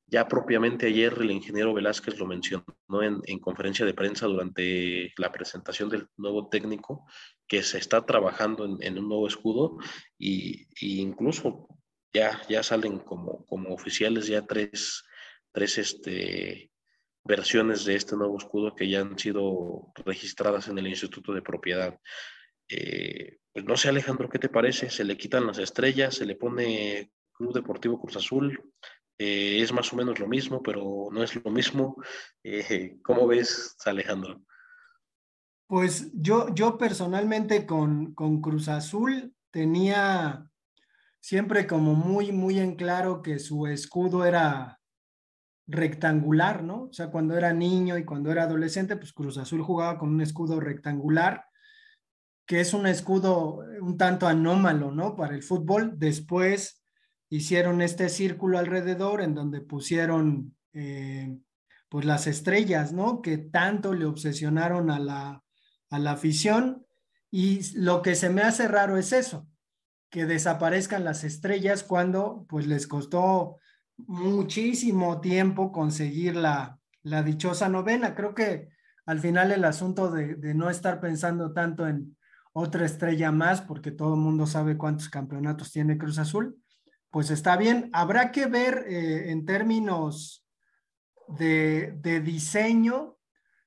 Ya 0.07 0.27
propiamente 0.27 0.87
ayer 0.87 1.15
el 1.21 1.31
ingeniero 1.31 1.73
Velázquez 1.73 2.19
lo 2.19 2.27
mencionó 2.27 2.65
en, 3.01 3.39
conferencia 3.39 3.87
de 3.87 3.95
prensa 3.95 4.27
durante 4.27 5.13
la 5.17 5.31
presentación 5.31 5.89
del 5.89 6.09
nuevo 6.17 6.49
técnico, 6.49 7.07
que 7.47 7.63
se 7.63 7.79
está 7.79 8.05
trabajando 8.05 8.65
en, 8.81 8.99
un 8.99 9.09
nuevo 9.09 9.29
escudo 9.29 9.79
y, 10.19 10.67
incluso 10.81 11.69
ya, 12.13 12.43
ya 12.49 12.65
salen 12.65 12.99
como, 12.99 13.47
como 13.47 13.73
oficiales 13.73 14.27
ya 14.27 14.45
tres, 14.47 15.05
tres 15.53 15.79
este, 15.79 16.70
versiones 17.25 17.85
de 17.85 17.97
este 17.97 18.17
nuevo 18.17 18.39
escudo 18.39 18.75
que 18.75 18.89
ya 18.89 19.01
han 19.01 19.19
sido 19.19 19.93
registradas 20.05 20.69
en 20.69 20.79
el 20.79 20.87
Instituto 20.87 21.33
de 21.33 21.43
Propiedad. 21.43 21.99
Eh, 22.69 23.39
pues 23.53 23.65
no 23.65 23.77
sé 23.77 23.89
Alejandro, 23.89 24.29
¿qué 24.29 24.39
te 24.39 24.49
parece? 24.49 24.91
Se 24.91 25.05
le 25.05 25.17
quitan 25.17 25.47
las 25.47 25.59
estrellas, 25.59 26.15
se 26.15 26.27
le 26.27 26.37
pone 26.37 27.11
Club 27.33 27.53
Deportivo 27.53 28.01
Cruz 28.01 28.17
Azul, 28.17 28.73
eh, 29.19 29.61
es 29.61 29.71
más 29.73 29.93
o 29.93 29.97
menos 29.97 30.19
lo 30.19 30.27
mismo, 30.27 30.63
pero 30.63 31.09
no 31.13 31.23
es 31.23 31.35
lo 31.35 31.51
mismo. 31.51 31.97
Eh, 32.43 32.97
¿Cómo 33.03 33.27
ves, 33.27 33.77
Alejandro? 33.85 34.43
Pues 35.67 36.11
yo, 36.15 36.55
yo 36.55 36.79
personalmente 36.79 37.67
con, 37.67 38.15
con 38.15 38.41
Cruz 38.41 38.69
Azul 38.69 39.35
tenía 39.51 40.49
siempre 41.21 41.67
como 41.67 41.95
muy, 41.95 42.33
muy 42.33 42.59
en 42.59 42.77
claro 42.77 43.21
que 43.21 43.39
su 43.39 43.67
escudo 43.67 44.25
era 44.25 44.80
rectangular, 45.71 46.63
¿no? 46.63 46.85
O 46.85 46.93
sea, 46.93 47.11
cuando 47.11 47.37
era 47.37 47.53
niño 47.53 47.97
y 47.97 48.05
cuando 48.05 48.31
era 48.33 48.43
adolescente, 48.45 48.97
pues 48.97 49.13
Cruz 49.13 49.39
Azul 49.39 49.63
jugaba 49.63 49.99
con 49.99 50.11
un 50.11 50.21
escudo 50.21 50.61
rectangular, 50.61 51.45
que 52.47 52.61
es 52.61 52.75
un 52.75 52.87
escudo 52.87 53.61
un 53.81 53.97
tanto 53.97 54.27
anómalo, 54.27 54.91
¿no? 54.91 55.15
Para 55.15 55.35
el 55.35 55.43
fútbol. 55.43 55.95
Después 55.97 56.83
hicieron 57.29 57.81
este 57.81 58.09
círculo 58.09 58.59
alrededor 58.59 59.23
en 59.23 59.35
donde 59.35 59.61
pusieron 59.61 60.57
eh, 60.73 61.39
pues 61.89 62.05
las 62.05 62.27
estrellas, 62.27 62.93
¿no? 62.93 63.23
Que 63.23 63.39
tanto 63.39 63.95
le 63.95 64.05
obsesionaron 64.05 64.91
a 64.91 64.99
la, 64.99 65.45
a 65.91 65.99
la 65.99 66.13
afición 66.13 66.87
y 67.31 67.61
lo 67.79 68.03
que 68.03 68.17
se 68.17 68.31
me 68.31 68.43
hace 68.43 68.67
raro 68.67 68.97
es 68.97 69.13
eso, 69.13 69.47
que 70.11 70.27
desaparezcan 70.27 71.05
las 71.05 71.23
estrellas 71.23 71.85
cuando 71.85 72.45
pues 72.49 72.67
les 72.67 72.89
costó 72.89 73.59
muchísimo 74.07 75.21
tiempo 75.21 75.73
conseguir 75.73 76.37
la, 76.37 76.79
la 77.03 77.23
dichosa 77.23 77.69
novena. 77.69 78.15
Creo 78.15 78.35
que 78.35 78.69
al 79.07 79.21
final 79.21 79.53
el 79.53 79.65
asunto 79.65 80.11
de, 80.11 80.35
de, 80.35 80.55
no 80.55 80.71
estar 80.71 81.01
pensando 81.01 81.53
tanto 81.53 81.87
en 81.87 82.17
otra 82.53 82.85
estrella 82.85 83.31
más, 83.33 83.61
porque 83.61 83.91
todo 83.91 84.15
el 84.15 84.21
mundo 84.21 84.47
sabe 84.47 84.77
cuántos 84.77 85.09
campeonatos 85.09 85.71
tiene 85.71 85.99
Cruz 85.99 86.19
Azul, 86.19 86.61
pues 87.11 87.31
está 87.31 87.57
bien. 87.57 87.91
Habrá 87.93 88.31
que 88.33 88.47
ver 88.47 88.85
eh, 88.89 89.31
en 89.31 89.45
términos 89.45 90.45
de, 91.29 92.21
diseño 92.25 93.19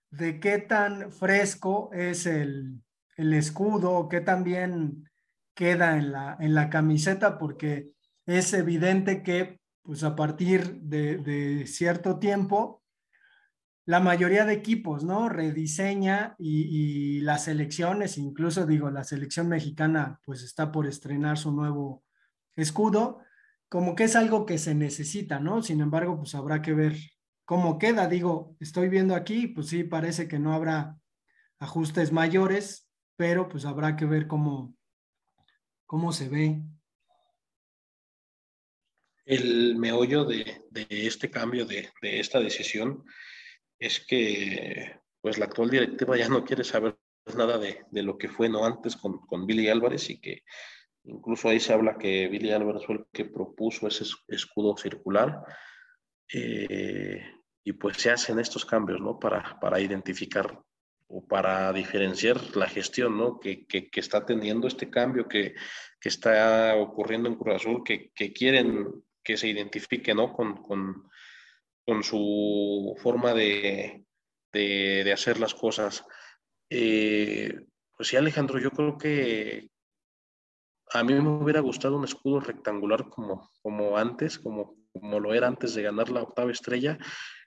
de 0.09 0.39
qué 0.39 0.59
tan 0.59 1.11
fresco 1.11 1.89
es 1.93 2.25
el, 2.25 2.81
escudo, 3.17 4.09
qué 4.09 4.21
tan 4.21 4.43
bien 4.43 5.09
queda 5.53 5.97
en 5.97 6.11
la, 6.11 6.37
en 6.39 6.55
la 6.55 6.69
camiseta, 6.69 7.37
porque 7.37 7.91
es 8.25 8.53
evidente 8.53 9.23
que 9.23 9.59
pues 9.83 10.03
a 10.03 10.15
partir 10.15 10.79
de, 10.81 11.65
cierto 11.67 12.17
tiempo, 12.17 12.81
la 13.85 13.99
mayoría 13.99 14.45
de 14.45 14.53
equipos, 14.53 15.03
¿no? 15.03 15.29
Rediseña 15.29 16.35
y, 16.39 17.19
las 17.21 17.45
selecciones, 17.45 18.17
incluso 18.17 18.65
digo, 18.65 18.89
la 18.89 19.03
selección 19.03 19.49
mexicana 19.49 20.19
pues 20.25 20.41
está 20.41 20.71
por 20.71 20.87
estrenar 20.87 21.37
su 21.37 21.51
nuevo 21.51 22.03
escudo 22.55 23.21
como 23.73 23.95
que 23.95 24.03
es 24.03 24.15
algo 24.15 24.45
que 24.45 24.59
se 24.59 24.75
necesita, 24.75 25.39
¿no? 25.39 25.63
Sin 25.63 25.81
embargo, 25.81 26.15
pues 26.15 26.35
habrá 26.35 26.61
que 26.61 26.75
ver 26.75 26.95
cómo 27.43 27.79
queda. 27.79 28.07
Digo, 28.07 28.55
estoy 28.59 28.87
viendo 28.87 29.15
aquí, 29.15 29.47
pues 29.47 29.69
sí, 29.69 29.83
parece 29.83 30.27
que 30.27 30.37
no 30.37 30.53
habrá 30.53 30.95
ajustes 31.57 32.11
mayores, 32.11 32.87
pero 33.15 33.49
pues 33.49 33.65
habrá 33.65 33.95
que 33.95 34.05
ver 34.05 34.27
cómo, 34.27 34.75
cómo 35.87 36.11
se 36.11 36.29
ve. 36.29 36.61
El 39.25 39.75
meollo 39.77 40.25
de, 40.25 40.63
este 40.89 41.30
cambio, 41.32 41.65
de, 41.65 41.89
esta 42.01 42.39
decisión, 42.39 43.03
es 43.80 44.00
que 44.06 45.00
pues 45.22 45.38
la 45.38 45.46
actual 45.46 45.70
directiva 45.70 46.18
ya 46.18 46.27
no 46.27 46.44
quiere 46.44 46.63
saber 46.63 46.98
nada 47.38 47.58
de, 47.58 47.86
lo 48.03 48.18
que 48.18 48.27
fue 48.27 48.50
no 48.50 48.65
antes 48.65 48.98
con, 48.98 49.20
con 49.25 49.46
Billy 49.46 49.70
Álvarez 49.70 50.10
y 50.10 50.20
que 50.20 50.44
Incluso 51.06 51.50
ahí 51.50 51.60
se 51.60 51.74
habla 51.74 51.98
que 51.98 52.27
Billy 52.27 52.51
Álvarez 52.51 52.86
fue 52.86 52.96
el 52.96 53.06
que 53.12 53.25
propuso 53.25 53.88
ese 53.88 54.06
escudo 54.27 54.77
circular. 54.77 55.44
Eh, 56.34 57.22
y 57.63 57.74
pues 57.74 57.98
se 57.98 58.12
hacen 58.12 58.39
estos 58.39 58.65
cambios, 58.65 59.01
¿no? 59.01 59.20
Para, 59.20 59.60
para 59.60 59.80
identificar 59.80 60.62
o 61.08 61.25
para 61.25 61.72
diferenciar 61.74 62.56
la 62.56 62.68
gestión, 62.68 63.18
¿no? 63.18 63.39
Que, 63.39 63.65
que, 63.65 63.89
que 63.89 64.00
está 64.00 64.25
teniendo 64.25 64.68
este 64.68 64.89
cambio 64.89 65.27
que, 65.27 65.53
que, 66.00 66.10
está 66.10 66.75
ocurriendo 66.77 67.30
en 67.30 67.36
Cruz 67.36 67.56
Azul, 67.56 67.84
que, 67.84 68.12
quieren 68.34 69.03
que 69.24 69.38
se 69.38 69.48
identifique, 69.48 70.13
¿no? 70.13 70.34
Con, 70.34 70.62
con, 70.62 71.10
con 71.86 72.03
su 72.03 72.96
forma 73.01 73.34
de, 73.34 74.06
de, 74.51 75.03
de, 75.03 75.13
hacer 75.13 75.39
las 75.39 75.53
cosas. 75.53 76.06
Eh, 76.70 77.53
pues 77.96 78.10
sí, 78.10 78.18
Alejandro, 78.18 78.60
yo 78.60 78.72
creo 78.72 78.98
que 78.98 79.70
a 80.92 81.03
mí 81.03 81.13
me 81.13 81.30
hubiera 81.30 81.62
gustado 81.62 81.98
un 81.98 82.03
escudo 82.03 82.39
rectangular 82.39 83.08
como, 83.10 83.50
como 83.62 83.98
antes, 83.98 84.38
como, 84.39 84.75
como 84.92 85.20
lo 85.20 85.34
era 85.34 85.48
antes 85.48 85.74
de 85.74 85.84
ganar 85.84 86.10
la 86.10 86.24
octava 86.24 86.51
estrella, 86.51 86.98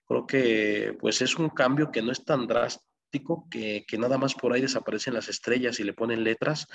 Creo 0.07 0.27
que 0.27 0.97
pues 1.01 1.21
es 1.21 1.37
un 1.37 1.49
cambio 1.51 1.91
que 1.91 2.01
no 2.01 2.13
es 2.13 2.25
tan 2.25 2.47
drástico, 2.47 3.49
que, 3.51 3.85
que, 3.87 3.99
nada 3.99 4.19
más 4.19 4.35
por 4.35 4.53
ahí 4.53 4.61
desaparecen 4.61 5.15
las 5.15 5.29
estrellas 5.29 5.81
y 5.81 5.85
le 5.85 5.95
ponen 5.95 6.23
letras. 6.23 6.67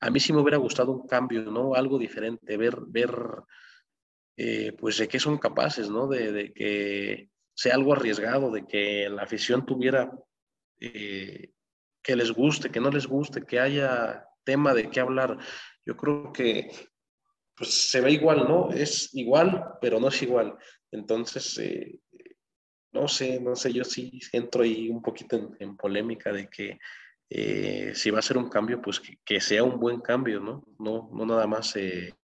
A 0.00 0.10
mí 0.10 0.20
sí 0.20 0.32
me 0.32 0.40
hubiera 0.40 0.58
gustado 0.58 0.92
un 0.92 1.06
cambio, 1.06 1.42
¿no? 1.50 1.74
Algo 1.74 1.98
diferente, 1.98 2.56
ver, 2.56 2.76
ver 2.86 3.10
eh, 4.38 4.72
pues 4.78 4.98
de 4.98 5.08
qué 5.08 5.18
son 5.18 5.38
capaces, 5.38 5.88
¿no? 5.88 6.06
De, 6.08 6.52
que 6.52 7.30
sea 7.54 7.74
algo 7.74 7.94
arriesgado, 7.94 8.50
de 8.50 8.66
que 8.66 9.08
la 9.08 9.22
afición 9.22 9.64
tuviera, 9.64 10.12
eh, 10.78 11.52
que 12.02 12.16
les 12.16 12.30
guste, 12.32 12.70
que 12.70 12.80
no 12.80 12.90
les 12.90 13.06
guste, 13.06 13.46
que 13.46 13.58
haya 13.58 14.26
tema 14.44 14.74
de 14.74 14.90
qué 14.90 15.00
hablar. 15.00 15.38
Yo 15.86 15.96
creo 15.96 16.32
que 16.32 16.70
pues 17.54 17.90
se 17.90 18.02
ve 18.02 18.12
igual, 18.12 18.46
¿no? 18.46 18.70
Es 18.70 19.08
igual, 19.14 19.64
pero 19.80 19.98
no 19.98 20.08
es 20.08 20.22
igual. 20.22 20.54
Entonces, 20.90 21.56
eh, 21.56 21.98
no 22.92 23.08
sé, 23.08 23.40
no 23.40 23.56
sé, 23.56 23.72
yo 23.72 23.84
sí 23.84 24.20
entro 24.32 24.62
ahí 24.62 24.90
un 24.90 25.00
poquito 25.00 25.56
en, 25.58 25.76
polémica 25.78 26.30
de 26.30 26.48
que 26.48 26.78
si 27.94 28.10
va 28.10 28.18
a 28.18 28.22
ser 28.22 28.36
un 28.36 28.50
cambio, 28.50 28.82
pues 28.82 29.00
que, 29.24 29.40
sea 29.40 29.64
un 29.64 29.80
buen 29.80 30.00
cambio, 30.00 30.40
¿no? 30.40 30.62
No, 30.78 31.08
no 31.14 31.24
nada 31.24 31.46
más 31.46 31.74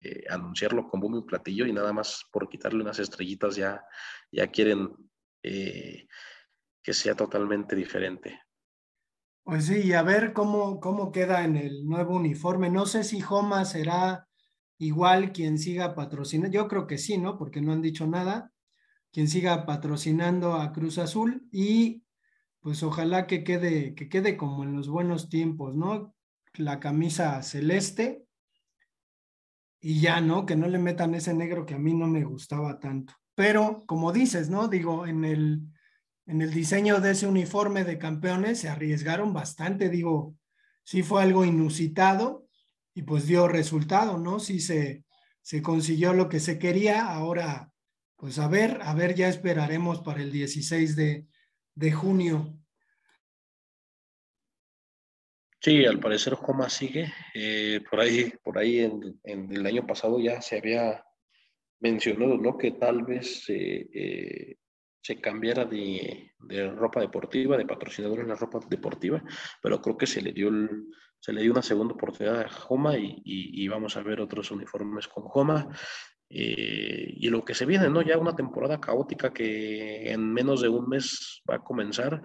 eh, 0.02 0.24
anunciarlo 0.30 0.88
con 0.88 1.00
boom 1.00 1.20
y 1.20 1.22
platillo 1.24 1.66
y 1.66 1.74
nada 1.74 1.94
más 1.94 2.26
por 2.32 2.50
quitarle 2.50 2.82
unas 2.82 3.00
estrellitas 3.00 3.56
ya, 3.56 3.84
ya 4.32 4.48
quieren 4.48 4.90
que 5.42 6.94
sea 6.94 7.16
totalmente 7.16 7.74
diferente. 7.74 8.42
Pues 9.44 9.68
sí, 9.68 9.80
y 9.80 9.94
a 9.94 10.04
ver 10.04 10.34
cómo, 10.34 10.82
cómo 10.82 11.14
queda 11.14 11.46
en 11.46 11.56
el 11.56 11.86
nuevo 11.86 12.18
uniforme. 12.18 12.70
No 12.70 12.86
sé 12.86 13.06
si 13.06 13.22
Joma 13.22 13.64
será 13.64 14.28
igual 14.78 15.32
quien 15.32 15.58
siga 15.58 15.96
patrocinando. 15.96 16.54
Yo 16.54 16.68
creo 16.68 16.86
que 16.86 16.98
sí, 16.98 17.18
¿no? 17.18 17.38
Porque 17.38 17.62
no 17.62 17.72
han 17.72 17.82
dicho 17.82 18.06
nada 18.08 18.52
quien 19.12 19.30
siga 19.30 19.66
patrocinando 19.66 20.56
a 20.56 20.74
Cruz 20.74 20.98
Azul 20.98 21.48
y 21.52 22.04
pues 22.60 22.84
ojalá 22.84 23.26
que 23.26 23.44
quede, 23.44 23.96
que 23.96 24.10
quede 24.10 24.36
como 24.36 24.64
en 24.64 24.76
los 24.76 24.90
buenos 24.90 25.30
tiempos, 25.30 25.76
¿no? 25.76 26.14
La 26.56 26.80
camisa 26.80 27.42
celeste 27.42 28.27
y 29.90 30.02
ya, 30.02 30.20
¿no? 30.20 30.46
Que 30.46 30.58
no 30.58 30.68
le 30.68 30.80
metan 30.80 31.16
ese 31.16 31.34
negro 31.34 31.66
que 31.66 31.76
a 31.76 31.80
mí 31.80 31.94
no 31.94 32.08
me 32.08 32.26
gustaba 32.26 32.78
tanto. 32.78 33.14
Pero 33.36 33.86
como 33.86 34.12
dices, 34.12 34.50
¿no? 34.50 34.68
Digo, 34.68 35.08
en 35.08 35.24
el, 35.24 35.62
en 36.26 36.42
el 36.42 36.54
diseño 36.54 37.00
de 37.00 37.12
ese 37.12 37.26
uniforme 37.26 37.86
de 37.86 37.98
campeones 37.98 38.60
se 38.60 38.68
arriesgaron 38.68 39.32
bastante, 39.32 39.88
digo, 39.88 40.36
sí 40.84 41.04
fue 41.04 41.24
algo 41.24 41.46
inusitado 41.46 42.50
y 42.94 43.04
pues 43.04 43.28
dio 43.28 43.48
resultado, 43.48 44.18
¿no? 44.18 44.42
Sí 44.42 44.60
se, 44.60 45.06
se 45.42 45.62
consiguió 45.62 46.12
lo 46.12 46.28
que 46.28 46.42
se 46.42 46.60
quería, 46.60 47.08
ahora 47.08 47.72
pues 48.18 48.40
a 48.40 48.50
ver, 48.50 48.82
a 48.82 48.94
ver, 48.94 49.16
ya 49.16 49.30
esperaremos 49.30 50.02
para 50.02 50.22
el 50.22 50.34
16 50.34 50.98
de, 50.98 51.28
de 51.76 51.92
junio. 51.94 52.60
Sí, 55.60 55.86
al 55.86 56.00
parecer 56.00 56.36
Joma 56.36 56.70
sigue. 56.70 57.12
Eh, 57.34 57.82
por 57.90 58.00
ahí, 58.00 58.32
por 58.44 58.58
ahí 58.58 58.80
en, 58.80 59.20
en, 59.24 59.52
el 59.52 59.66
año 59.66 59.86
pasado 59.86 60.20
ya 60.20 60.42
se 60.42 60.58
había 60.58 61.04
mencionado, 61.80 62.38
¿no? 62.38 62.58
Que 62.58 62.72
tal 62.72 63.04
vez 63.04 63.46
eh, 63.50 64.58
se 65.02 65.20
cambiara 65.20 65.66
de, 65.66 66.32
de, 66.40 66.70
ropa 66.72 67.02
deportiva, 67.02 67.58
de 67.58 67.66
patrocinador 67.66 68.20
en 68.20 68.28
la 68.28 68.36
ropa 68.36 68.60
deportiva, 68.70 69.24
pero 69.62 69.82
creo 69.82 69.98
que 69.98 70.08
se 70.08 70.22
le 70.22 70.32
dio 70.32 70.50
el, 70.50 70.88
se 71.20 71.34
le 71.34 71.42
dio 71.42 71.52
una 71.52 71.62
segunda 71.62 71.96
oportunidad 71.96 72.42
a 72.42 72.50
Joma 72.50 72.98
y, 72.98 73.22
y, 73.26 73.64
y, 73.64 73.68
vamos 73.68 73.98
a 73.98 74.04
ver 74.04 74.22
otros 74.22 74.52
uniformes 74.52 75.08
con 75.08 75.24
Joma. 75.24 75.70
Eh, 76.30 77.14
y 77.16 77.30
lo 77.30 77.44
que 77.46 77.54
se 77.54 77.66
viene, 77.66 77.90
¿no? 77.90 78.02
Ya 78.02 78.18
una 78.18 78.36
temporada 78.36 78.82
caótica 78.82 79.34
que 79.34 80.12
en 80.12 80.34
menos 80.34 80.62
de 80.62 80.70
un 80.70 80.88
mes 80.90 81.42
va 81.50 81.56
a 81.56 81.64
comenzar. 81.64 82.22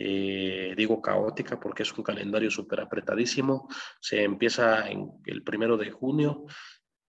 Eh, 0.00 0.74
digo 0.76 1.02
caótica 1.02 1.58
porque 1.58 1.82
es 1.82 1.92
un 1.98 2.04
calendario 2.04 2.50
súper 2.50 2.80
apretadísimo. 2.80 3.68
Se 4.00 4.22
empieza 4.22 4.88
en 4.88 5.10
el 5.26 5.42
primero 5.42 5.76
de 5.76 5.90
junio, 5.90 6.46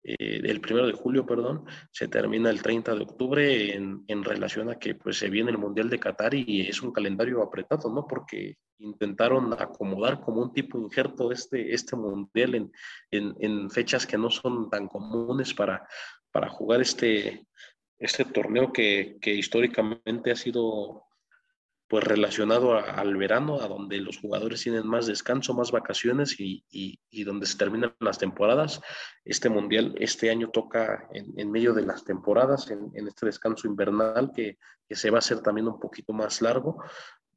eh, 0.03 0.40
el 0.42 0.61
primero 0.62 0.87
de 0.87 0.94
julio, 0.94 1.27
perdón, 1.27 1.66
se 1.90 2.09
termina 2.09 2.48
el 2.48 2.62
30 2.62 2.94
de 2.94 3.03
octubre 3.03 3.74
en, 3.74 4.05
en, 4.09 4.24
relación 4.24 4.70
a 4.70 4.79
que 4.79 4.94
pues 4.94 5.18
se 5.18 5.29
viene 5.29 5.51
el 5.51 5.59
Mundial 5.59 5.90
de 5.90 5.98
Qatar 5.98 6.33
y 6.35 6.62
es 6.62 6.81
un 6.81 6.92
calendario 6.92 7.42
apretado, 7.42 7.92
¿no? 7.92 8.07
Porque 8.07 8.57
intentaron 8.79 9.53
acomodar 9.53 10.20
como 10.20 10.40
un 10.40 10.53
tipo 10.55 10.79
injerto 10.79 11.31
este, 11.31 11.74
este 11.74 11.94
Mundial 11.94 12.55
en, 12.55 12.72
en, 13.11 13.35
en 13.40 13.70
fechas 13.70 14.07
que 14.07 14.16
no 14.16 14.31
son 14.31 14.70
tan 14.70 14.88
comunes 14.88 15.53
para, 15.53 15.87
para 16.31 16.48
jugar 16.48 16.81
este, 16.81 17.46
este 17.98 18.24
torneo 18.24 18.72
que, 18.72 19.18
que 19.20 19.35
históricamente 19.35 20.31
ha 20.31 20.37
sido 20.37 21.08
pues 21.88 22.05
relacionado 22.05 22.74
al 22.74 23.16
verano, 23.16 23.61
a 23.62 23.66
donde 23.66 23.98
los 23.98 24.18
jugadores 24.18 24.62
tienen 24.62 24.87
más 24.87 25.07
descanso, 25.07 25.55
más 25.55 25.72
vacaciones 25.72 26.38
y, 26.38 26.62
y, 26.70 27.24
donde 27.24 27.46
se 27.46 27.57
terminan 27.57 27.94
las 28.01 28.18
temporadas. 28.18 28.83
Este 29.24 29.48
mundial 29.48 29.94
este 29.98 30.31
año 30.31 30.51
toca 30.51 31.09
en, 31.14 31.33
en 31.38 31.51
medio 31.51 31.72
de 31.72 31.87
las 31.87 32.05
temporadas, 32.05 32.70
en, 32.70 32.90
en 32.94 33.09
este 33.09 33.24
descanso 33.24 33.66
invernal 33.66 34.33
que, 34.35 34.59
que, 34.87 34.94
se 34.94 35.09
va 35.09 35.16
a 35.16 35.20
hacer 35.20 35.40
también 35.40 35.66
un 35.66 35.81
poquito 35.81 36.12
más 36.12 36.42
largo. 36.42 36.83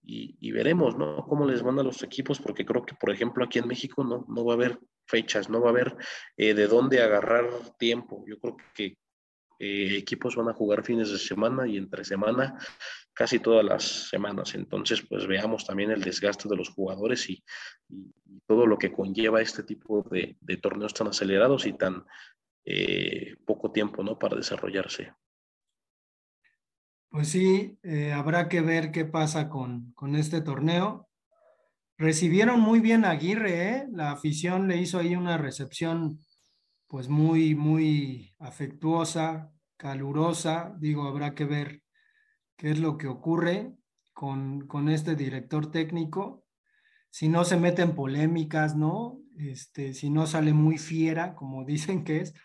Y, 0.03 0.35
y, 0.41 0.51
veremos, 0.51 0.97
¿no? 0.97 1.25
Cómo 1.27 1.45
les 1.45 1.63
van 1.63 1.79
a 1.79 1.83
los 1.83 2.03
equipos, 2.03 2.39
porque 2.39 2.65
creo 2.65 2.83
que, 2.83 2.95
por 2.95 3.11
ejemplo, 3.11 3.45
aquí 3.45 3.59
en 3.59 3.67
México 3.67 4.03
no, 4.03 4.25
no 4.27 4.43
va 4.43 4.53
a 4.53 4.55
haber 4.55 4.79
fechas, 5.05 5.49
no 5.49 5.61
va 5.61 5.67
a 5.67 5.71
haber 5.71 5.95
eh, 6.35 6.53
de 6.53 6.67
dónde 6.67 7.01
agarrar 7.01 7.47
tiempo. 7.77 8.25
Yo 8.27 8.37
creo 8.39 8.57
que 8.73 8.97
eh, 9.59 9.95
equipos 9.95 10.35
van 10.35 10.49
a 10.49 10.53
jugar 10.53 10.83
fines 10.83 11.11
de 11.11 11.19
semana 11.19 11.67
y 11.67 11.77
entre 11.77 12.03
semana 12.03 12.57
casi 13.13 13.39
todas 13.39 13.65
las 13.65 14.09
semanas. 14.09 14.55
Entonces, 14.55 15.01
pues 15.01 15.27
veamos 15.27 15.65
también 15.65 15.91
el 15.91 16.01
desgaste 16.01 16.47
de 16.49 16.55
los 16.55 16.69
jugadores 16.69 17.29
y, 17.29 17.43
todo 18.47 18.65
lo 18.65 18.77
que 18.77 18.91
conlleva 18.91 19.41
este 19.41 19.63
tipo 19.63 20.03
de, 20.09 20.37
de 20.39 20.57
torneos 20.57 20.93
tan 20.93 21.07
acelerados 21.07 21.65
y 21.65 21.73
tan 21.73 22.05
eh, 22.63 23.35
poco 23.45 23.71
tiempo, 23.71 24.03
¿no? 24.03 24.17
Para 24.19 24.37
desarrollarse. 24.37 25.13
Pues 27.09 27.27
sí, 27.29 27.77
eh, 27.83 28.13
habrá 28.13 28.47
que 28.47 28.61
ver 28.61 28.91
qué 28.91 29.03
pasa 29.03 29.49
con, 29.49 29.91
con 29.93 30.15
este 30.15 30.41
torneo. 30.41 31.09
Recibieron 31.97 32.61
muy 32.61 32.79
bien 32.79 33.03
a 33.03 33.11
Aguirre, 33.11 33.69
¿eh? 33.69 33.87
La 33.91 34.11
afición 34.11 34.67
le 34.67 34.77
hizo 34.77 34.99
ahí 34.99 35.15
una 35.15 35.37
recepción 35.37 36.19
pues 36.87 37.09
muy, 37.09 37.55
muy 37.55 38.33
afectuosa, 38.39 39.51
calurosa. 39.75 40.73
Digo, 40.79 41.03
habrá 41.03 41.35
que 41.35 41.45
ver 41.45 41.80
qué 42.61 42.69
es 42.69 42.79
lo 42.79 42.95
que 42.95 43.07
ocurre 43.07 43.73
con, 44.13 44.67
con 44.67 44.87
este 44.87 45.15
director 45.15 45.71
técnico. 45.71 46.45
Si 47.09 47.27
no 47.27 47.43
se 47.43 47.57
mete 47.57 47.81
en 47.81 47.95
polémicas, 47.95 48.75
¿no? 48.75 49.19
Este, 49.35 49.95
si 49.95 50.11
no 50.11 50.27
sale 50.27 50.53
muy 50.53 50.77
fiera, 50.77 51.33
como 51.33 51.65
dicen 51.65 52.03
que 52.03 52.17
es, 52.17 52.35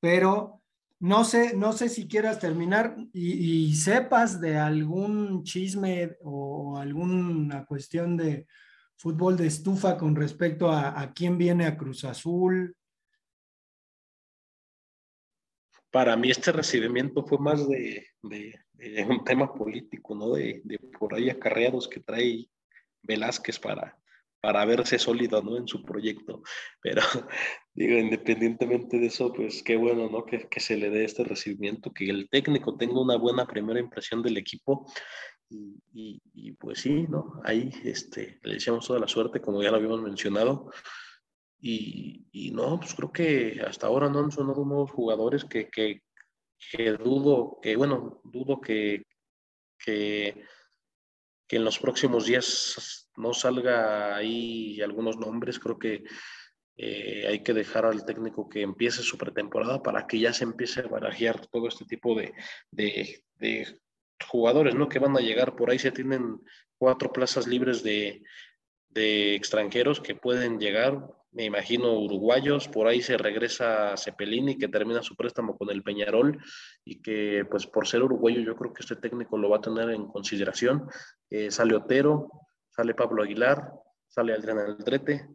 pero 0.00 0.62
no 1.00 1.22
sé, 1.22 1.54
no 1.54 1.74
sé 1.74 1.90
si 1.90 2.08
quieras 2.08 2.38
terminar 2.38 2.96
y, 3.12 3.74
sepas 3.74 4.40
de 4.40 4.56
algún 4.56 5.44
chisme 5.44 6.16
o 6.22 6.78
alguna 6.78 7.66
cuestión 7.66 8.16
de 8.16 8.46
fútbol 8.96 9.36
de 9.36 9.48
estufa 9.48 9.98
con 9.98 10.16
respecto 10.16 10.72
a, 10.72 11.12
quién 11.14 11.36
viene 11.36 11.66
a 11.66 11.76
Cruz 11.76 12.04
Azul, 12.04 12.74
para 15.90 16.16
mí 16.16 16.30
este 16.30 16.52
recibimiento 16.52 17.24
fue 17.24 17.38
más 17.38 17.68
de, 17.68 18.06
de 18.78 19.04
un 19.04 19.24
tema 19.24 19.52
político, 19.52 20.14
¿no? 20.14 20.34
De, 20.34 20.62
de, 20.64 20.78
por 20.78 21.14
ahí 21.14 21.28
acarreados 21.30 21.88
que 21.88 22.00
trae 22.00 22.48
Velázquez 23.02 23.58
para, 23.58 23.98
para 24.40 24.64
verse 24.64 24.98
sólido, 24.98 25.42
¿no? 25.42 25.56
En 25.56 25.66
su 25.66 25.82
proyecto. 25.82 26.42
Pero, 26.80 27.02
digo, 27.74 27.98
independientemente 27.98 28.98
de 28.98 29.06
eso, 29.06 29.32
pues 29.32 29.62
qué 29.62 29.76
bueno, 29.76 30.08
¿no? 30.08 30.24
Que, 30.24 30.48
que 30.48 30.60
se 30.60 30.76
le 30.76 30.90
dé 30.90 31.04
este 31.04 31.24
recibimiento, 31.24 31.92
que 31.92 32.08
el 32.08 32.28
técnico 32.30 32.76
tenga 32.76 33.00
una 33.00 33.16
buena 33.16 33.46
primera 33.46 33.80
impresión 33.80 34.22
del 34.22 34.36
equipo. 34.36 34.86
Y, 35.50 35.82
y, 35.92 36.22
y 36.34 36.52
pues 36.52 36.80
sí, 36.80 37.06
¿no? 37.08 37.40
Ahí 37.44 37.70
este, 37.84 38.38
le 38.42 38.54
deseamos 38.54 38.86
toda 38.86 39.00
la 39.00 39.08
suerte, 39.08 39.40
como 39.40 39.62
ya 39.62 39.70
lo 39.70 39.78
habíamos 39.78 40.02
mencionado. 40.02 40.70
Y, 41.60 42.26
y, 42.30 42.52
no, 42.52 42.78
pues 42.78 42.94
creo 42.94 43.10
que 43.10 43.60
hasta 43.66 43.88
ahora 43.88 44.08
no 44.08 44.20
han 44.20 44.30
sonado 44.30 44.64
nuevos 44.64 44.92
jugadores 44.92 45.44
que, 45.44 45.68
que, 45.68 46.02
que, 46.70 46.92
dudo, 46.92 47.58
que 47.62 47.76
bueno, 47.76 48.20
dudo 48.24 48.60
que, 48.60 49.04
que, 49.78 50.44
que 51.46 51.56
en 51.56 51.64
los 51.64 51.78
próximos 51.78 52.26
días 52.26 53.08
no 53.16 53.34
salga 53.34 54.16
ahí 54.16 54.80
algunos 54.80 55.16
nombres. 55.16 55.58
Creo 55.58 55.78
que 55.78 56.04
eh, 56.76 57.26
hay 57.26 57.42
que 57.42 57.54
dejar 57.54 57.84
al 57.84 58.04
técnico 58.04 58.48
que 58.48 58.62
empiece 58.62 59.02
su 59.02 59.18
pretemporada 59.18 59.82
para 59.82 60.06
que 60.06 60.20
ya 60.20 60.32
se 60.32 60.44
empiece 60.44 60.80
a 60.80 60.88
barajear 60.88 61.46
todo 61.46 61.66
este 61.68 61.84
tipo 61.84 62.14
de, 62.14 62.32
de, 62.70 63.24
de 63.34 63.80
jugadores, 64.28 64.74
¿no? 64.74 64.88
Que 64.88 64.98
van 64.98 65.16
a 65.16 65.20
llegar 65.20 65.56
por 65.56 65.70
ahí, 65.70 65.78
se 65.78 65.90
tienen 65.90 66.40
cuatro 66.76 67.12
plazas 67.12 67.46
libres 67.46 67.82
de, 67.82 68.22
de 68.88 69.34
extranjeros 69.34 70.00
que 70.00 70.14
pueden 70.14 70.58
llegar, 70.58 71.00
me 71.32 71.44
imagino 71.44 71.92
uruguayos, 71.98 72.68
por 72.68 72.86
ahí 72.86 73.02
se 73.02 73.18
regresa 73.18 73.96
Cepelini 73.96 74.56
que 74.56 74.68
termina 74.68 75.02
su 75.02 75.14
préstamo 75.14 75.56
con 75.56 75.70
el 75.70 75.82
Peñarol 75.82 76.38
y 76.84 77.02
que 77.02 77.44
pues 77.50 77.66
por 77.66 77.86
ser 77.86 78.02
uruguayo 78.02 78.40
yo 78.40 78.56
creo 78.56 78.72
que 78.72 78.82
este 78.82 78.96
técnico 78.96 79.36
lo 79.36 79.50
va 79.50 79.58
a 79.58 79.60
tener 79.60 79.90
en 79.90 80.06
consideración. 80.06 80.88
Eh, 81.30 81.50
sale 81.50 81.74
Otero, 81.74 82.28
sale 82.70 82.94
Pablo 82.94 83.22
Aguilar, 83.22 83.70
sale 84.08 84.32
Adrián 84.32 84.58
Aldrete, 84.58 85.28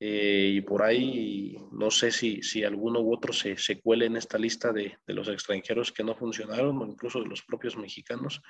eh, 0.00 0.50
y 0.54 0.60
por 0.62 0.82
ahí 0.82 1.56
no 1.72 1.90
sé 1.90 2.10
si, 2.10 2.42
si 2.42 2.64
alguno 2.64 3.00
u 3.00 3.14
otro 3.14 3.32
se, 3.32 3.56
se 3.56 3.80
cuele 3.80 4.06
en 4.06 4.16
esta 4.16 4.38
lista 4.38 4.72
de, 4.72 4.98
de, 5.06 5.14
los 5.14 5.28
extranjeros 5.28 5.92
que 5.92 6.02
no 6.02 6.16
funcionaron 6.16 6.78
o 6.78 6.86
incluso 6.86 7.20
de 7.20 7.28
los 7.28 7.42
propios 7.42 7.76
mexicanos. 7.76 8.42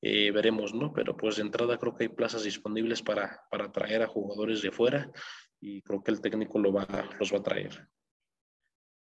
Eh, 0.00 0.30
veremos, 0.30 0.74
¿no? 0.74 0.92
Pero 0.92 1.16
pues 1.16 1.36
de 1.36 1.42
entrada 1.42 1.76
creo 1.76 1.94
que 1.94 2.04
hay 2.04 2.08
plazas 2.08 2.44
disponibles 2.44 3.02
para, 3.02 3.42
para 3.50 3.70
traer 3.70 4.02
a 4.02 4.06
jugadores 4.06 4.62
de 4.62 4.70
fuera 4.70 5.10
y 5.60 5.82
creo 5.82 6.02
que 6.02 6.10
el 6.10 6.20
técnico 6.20 6.58
lo 6.58 6.72
va, 6.72 6.86
los 7.18 7.32
va 7.32 7.38
a 7.38 7.42
traer. 7.42 7.88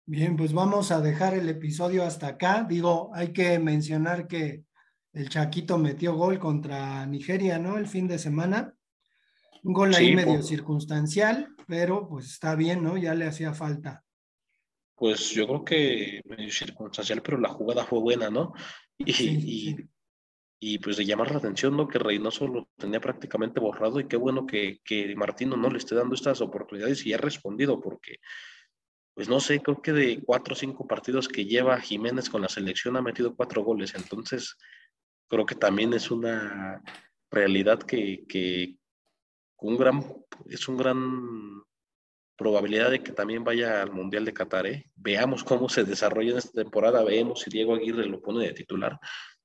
Bien, 0.07 0.37
pues 0.37 0.53
vamos 0.53 0.91
a 0.91 1.01
dejar 1.01 1.35
el 1.35 1.49
episodio 1.49 2.03
hasta 2.03 2.29
acá. 2.29 2.65
Digo, 2.67 3.11
hay 3.15 3.33
que 3.33 3.59
mencionar 3.59 4.27
que 4.27 4.65
el 5.13 5.29
Chaquito 5.29 5.77
metió 5.77 6.15
gol 6.15 6.39
contra 6.39 7.05
Nigeria, 7.05 7.59
¿no? 7.59 7.77
El 7.77 7.87
fin 7.87 8.09
de 8.09 8.19
semana. 8.19 8.75
Un 9.65 9.73
gol 9.75 9.95
ahí 9.95 10.09
sí, 10.09 10.17
medio 10.17 10.37
por... 10.37 10.45
circunstancial, 10.45 11.49
pero 11.67 12.09
pues 12.09 12.27
está 12.27 12.55
bien, 12.55 12.83
¿no? 12.83 12.97
Ya 12.97 13.15
le 13.15 13.27
hacía 13.27 13.53
falta. 13.53 14.03
Pues 14.95 15.31
yo 15.31 15.47
creo 15.47 15.65
que 15.65 16.21
medio 16.25 16.51
circunstancial, 16.51 17.21
pero 17.21 17.39
la 17.39 17.51
jugada 17.51 17.85
fue 17.85 18.01
buena, 18.01 18.31
¿no? 18.31 18.55
Y, 18.97 19.13
sí, 19.13 19.29
y, 19.29 19.75
sí. 19.77 19.89
Y, 20.61 20.79
pues 20.79 20.97
de 20.97 21.05
llamar 21.05 21.31
la 21.31 21.39
atención, 21.39 21.77
¿no? 21.77 21.87
Que 21.87 21.99
Reynoso 21.99 22.47
lo 22.49 22.69
tenía 22.77 23.01
prácticamente 23.01 23.61
borrado 23.61 24.01
y 24.01 24.09
qué 24.09 24.17
bueno 24.17 24.47
que, 24.47 24.81
que 24.85 25.15
Martino 25.15 25.57
no 25.57 25.71
le 25.71 25.79
esté 25.79 25.95
dando 25.95 26.15
estas 26.15 26.41
oportunidades 26.41 27.07
y 27.07 27.13
ha 27.13 27.19
respondido 27.19 27.81
porque, 27.81 28.17
pues 29.15 29.29
no 29.29 29.41
sé, 29.41 29.61
creo 29.61 29.81
que 29.81 29.93
de 29.93 30.23
cuatro 30.25 30.55
o 30.55 30.57
cinco 30.57 30.87
partidos 30.87 31.29
que 31.29 31.45
lleva 31.45 31.81
Jiménez 31.81 32.29
con 32.29 32.43
la 32.43 32.49
selección 32.49 32.97
ha 32.97 33.03
metido 33.03 33.37
cuatro 33.37 33.63
goles, 33.63 33.95
entonces 33.95 34.57
creo 35.29 35.47
que 35.47 35.55
también 35.55 35.93
es 35.93 36.11
una 36.11 36.83
realidad 37.31 37.79
que, 37.81 38.25
que, 38.27 38.77
un 39.61 39.77
gran, 39.77 40.05
es 40.47 40.69
un 40.69 40.77
gran 40.77 41.63
probabilidad 42.37 42.91
de 42.91 43.03
que 43.03 43.13
también 43.13 43.45
vaya 43.45 43.83
al 43.83 43.93
Mundial 43.93 44.25
de 44.25 44.33
Qatar. 44.33 44.67
¿eh? 44.67 44.91
Veamos 44.95 45.43
cómo 45.43 45.69
se 45.69 45.85
desarrolla 45.85 46.33
en 46.33 46.39
esta 46.39 46.63
temporada, 46.63 47.03
veamos 47.05 47.41
si 47.41 47.51
Diego 47.51 47.75
Aguirre 47.75 48.07
lo 48.07 48.21
pone 48.21 48.47
de 48.47 48.53
titular. 48.53 48.99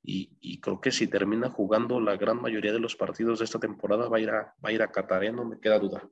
Y, 0.05 0.37
y, 0.41 0.59
creo 0.59 0.81
que 0.81 0.91
si 0.91 1.07
termina 1.07 1.49
jugando 1.49 2.01
la 2.01 2.17
gran 2.17 2.41
mayoría 2.41 2.73
de 2.73 2.79
los 2.79 2.95
partidos 2.95 3.39
de 3.39 3.45
esta 3.45 3.59
temporada 3.59 4.09
va 4.09 4.17
a 4.17 4.19
ir 4.19 4.29
a, 4.29 4.53
va 4.63 4.69
a, 4.69 4.71
ir 4.73 4.81
a 4.81 4.91
Qatar, 4.91 5.23
¿eh? 5.23 5.31
no 5.31 5.45
me 5.45 5.59
queda 5.59 5.79
duda. 5.79 6.03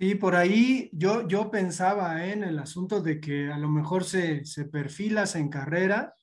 Sí, 0.00 0.16
por 0.16 0.34
ahí 0.34 0.90
yo, 0.92 1.28
yo 1.28 1.50
pensaba 1.50 2.26
¿eh? 2.26 2.32
en 2.32 2.42
el 2.42 2.58
asunto 2.58 3.00
de 3.00 3.20
que 3.20 3.52
a 3.52 3.58
lo 3.58 3.68
mejor 3.68 4.02
se, 4.02 4.44
se 4.44 4.64
perfilas 4.64 5.36
en 5.36 5.48
carrera 5.48 6.14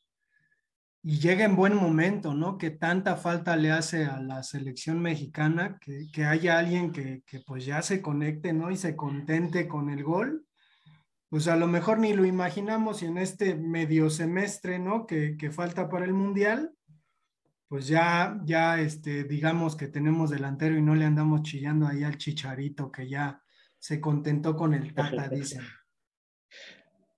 y 1.10 1.20
llega 1.20 1.46
en 1.46 1.56
buen 1.56 1.74
momento, 1.74 2.34
¿no? 2.34 2.58
Que 2.58 2.70
tanta 2.70 3.16
falta 3.16 3.56
le 3.56 3.72
hace 3.72 4.04
a 4.04 4.20
la 4.20 4.44
selección 4.44 5.00
mexicana, 5.00 5.78
que, 5.80 6.08
que 6.12 6.26
haya 6.26 6.58
alguien 6.58 6.92
que, 6.92 7.24
que, 7.26 7.40
pues 7.40 7.66
ya 7.66 7.82
se 7.82 8.02
conecte, 8.02 8.52
¿no? 8.52 8.72
Y 8.72 8.76
se 8.76 8.98
contente 8.98 9.70
con 9.70 9.90
el 9.90 10.04
gol. 10.04 10.46
Pues 11.30 11.48
a 11.48 11.56
lo 11.56 11.68
mejor 11.68 12.00
ni 12.00 12.12
lo 12.14 12.26
imaginamos 12.26 13.04
y 13.04 13.06
en 13.06 13.18
este 13.18 13.56
medio 13.56 14.10
semestre, 14.10 14.80
¿no? 14.80 15.06
Que, 15.06 15.38
que 15.38 15.50
falta 15.50 15.88
para 15.88 16.04
el 16.04 16.14
Mundial, 16.14 16.74
pues 17.68 17.88
ya, 17.88 18.40
ya, 18.46 18.80
este, 18.80 19.26
digamos 19.26 19.76
que 19.76 19.88
tenemos 19.88 20.30
delantero 20.30 20.78
y 20.78 20.82
no 20.82 20.96
le 20.96 21.06
andamos 21.06 21.44
chillando 21.44 21.88
ahí 21.88 22.04
al 22.04 22.18
chicharito 22.18 22.92
que 22.92 23.10
ya 23.10 23.42
se 23.78 24.00
contentó 24.00 24.56
con 24.56 24.74
el 24.74 24.94
Tata, 24.94 25.28
dicen. 25.30 25.62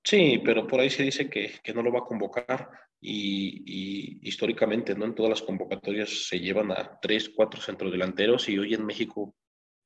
Sí, 0.01 0.41
pero 0.43 0.65
por 0.65 0.79
ahí 0.79 0.89
se 0.89 1.03
dice 1.03 1.29
que, 1.29 1.59
que 1.61 1.73
no 1.73 1.83
lo 1.83 1.91
va 1.91 1.99
a 1.99 2.05
convocar 2.05 2.69
y, 2.99 3.61
y, 3.65 4.27
históricamente, 4.27 4.95
¿no? 4.95 5.05
En 5.05 5.13
todas 5.13 5.29
las 5.29 5.41
convocatorias 5.43 6.27
se 6.27 6.39
llevan 6.39 6.71
a 6.71 6.99
tres, 6.99 7.29
cuatro 7.29 7.61
centrodelanteros 7.61 8.49
y 8.49 8.57
hoy 8.57 8.73
en 8.73 8.85
México 8.85 9.35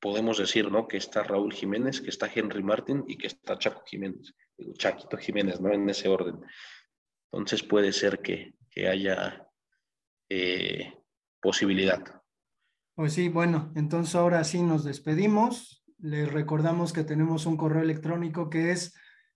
podemos 0.00 0.38
decir, 0.38 0.70
¿no? 0.70 0.88
Que 0.88 0.96
está 0.96 1.24
Raúl 1.24 1.52
Jiménez, 1.52 2.00
que 2.00 2.10
está 2.10 2.30
Henry 2.32 2.62
Martin 2.62 3.04
y 3.06 3.18
que 3.18 3.26
está 3.26 3.58
Chaco 3.58 3.82
Jiménez, 3.84 4.34
Chaquito 4.78 5.16
Jiménez, 5.16 5.60
¿no? 5.60 5.74
En 5.74 5.90
ese 5.90 6.08
orden. 6.08 6.40
Entonces 7.30 7.62
puede 7.62 7.92
ser 7.92 8.20
que, 8.20 8.54
que 8.70 8.88
haya 8.88 9.43
eh, 10.36 10.92
posibilidad. 11.40 12.02
Pues 12.96 13.12
sí, 13.12 13.28
bueno, 13.28 13.72
entonces 13.76 14.16
ahora 14.16 14.42
sí 14.42 14.62
nos 14.62 14.82
despedimos. 14.82 15.84
Les 15.98 16.32
recordamos 16.32 16.92
que 16.92 17.04
tenemos 17.04 17.46
un 17.46 17.56
correo 17.56 17.82
electrónico 17.82 18.50
que 18.50 18.72
es 18.72 18.94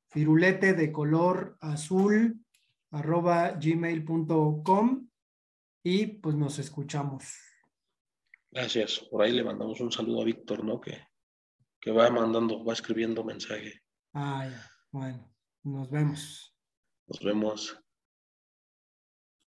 firulete 0.09 0.75
de 0.75 0.91
color 0.91 1.57
azul 1.61 2.45
arroba 2.91 3.53
gmail.com 3.53 5.09
y 5.85 6.07
pues 6.07 6.35
nos 6.35 6.59
escuchamos. 6.59 7.25
Gracias. 8.51 8.99
Por 9.11 9.23
ahí 9.23 9.33
le 9.33 9.45
mandamos 9.45 9.81
un 9.81 9.93
saludo 9.93 10.23
a 10.23 10.25
Víctor, 10.25 10.65
¿no? 10.65 10.81
Que, 10.81 10.99
que 11.81 11.93
va 11.93 12.11
mandando, 12.11 12.65
va 12.65 12.73
escribiendo 12.73 13.23
mensaje. 13.23 13.83
Ah, 14.15 14.49
ya. 14.51 14.71
Bueno, 14.91 15.33
nos 15.63 15.91
vemos. 15.91 16.57
Nos 17.07 17.21
vemos. 17.21 17.88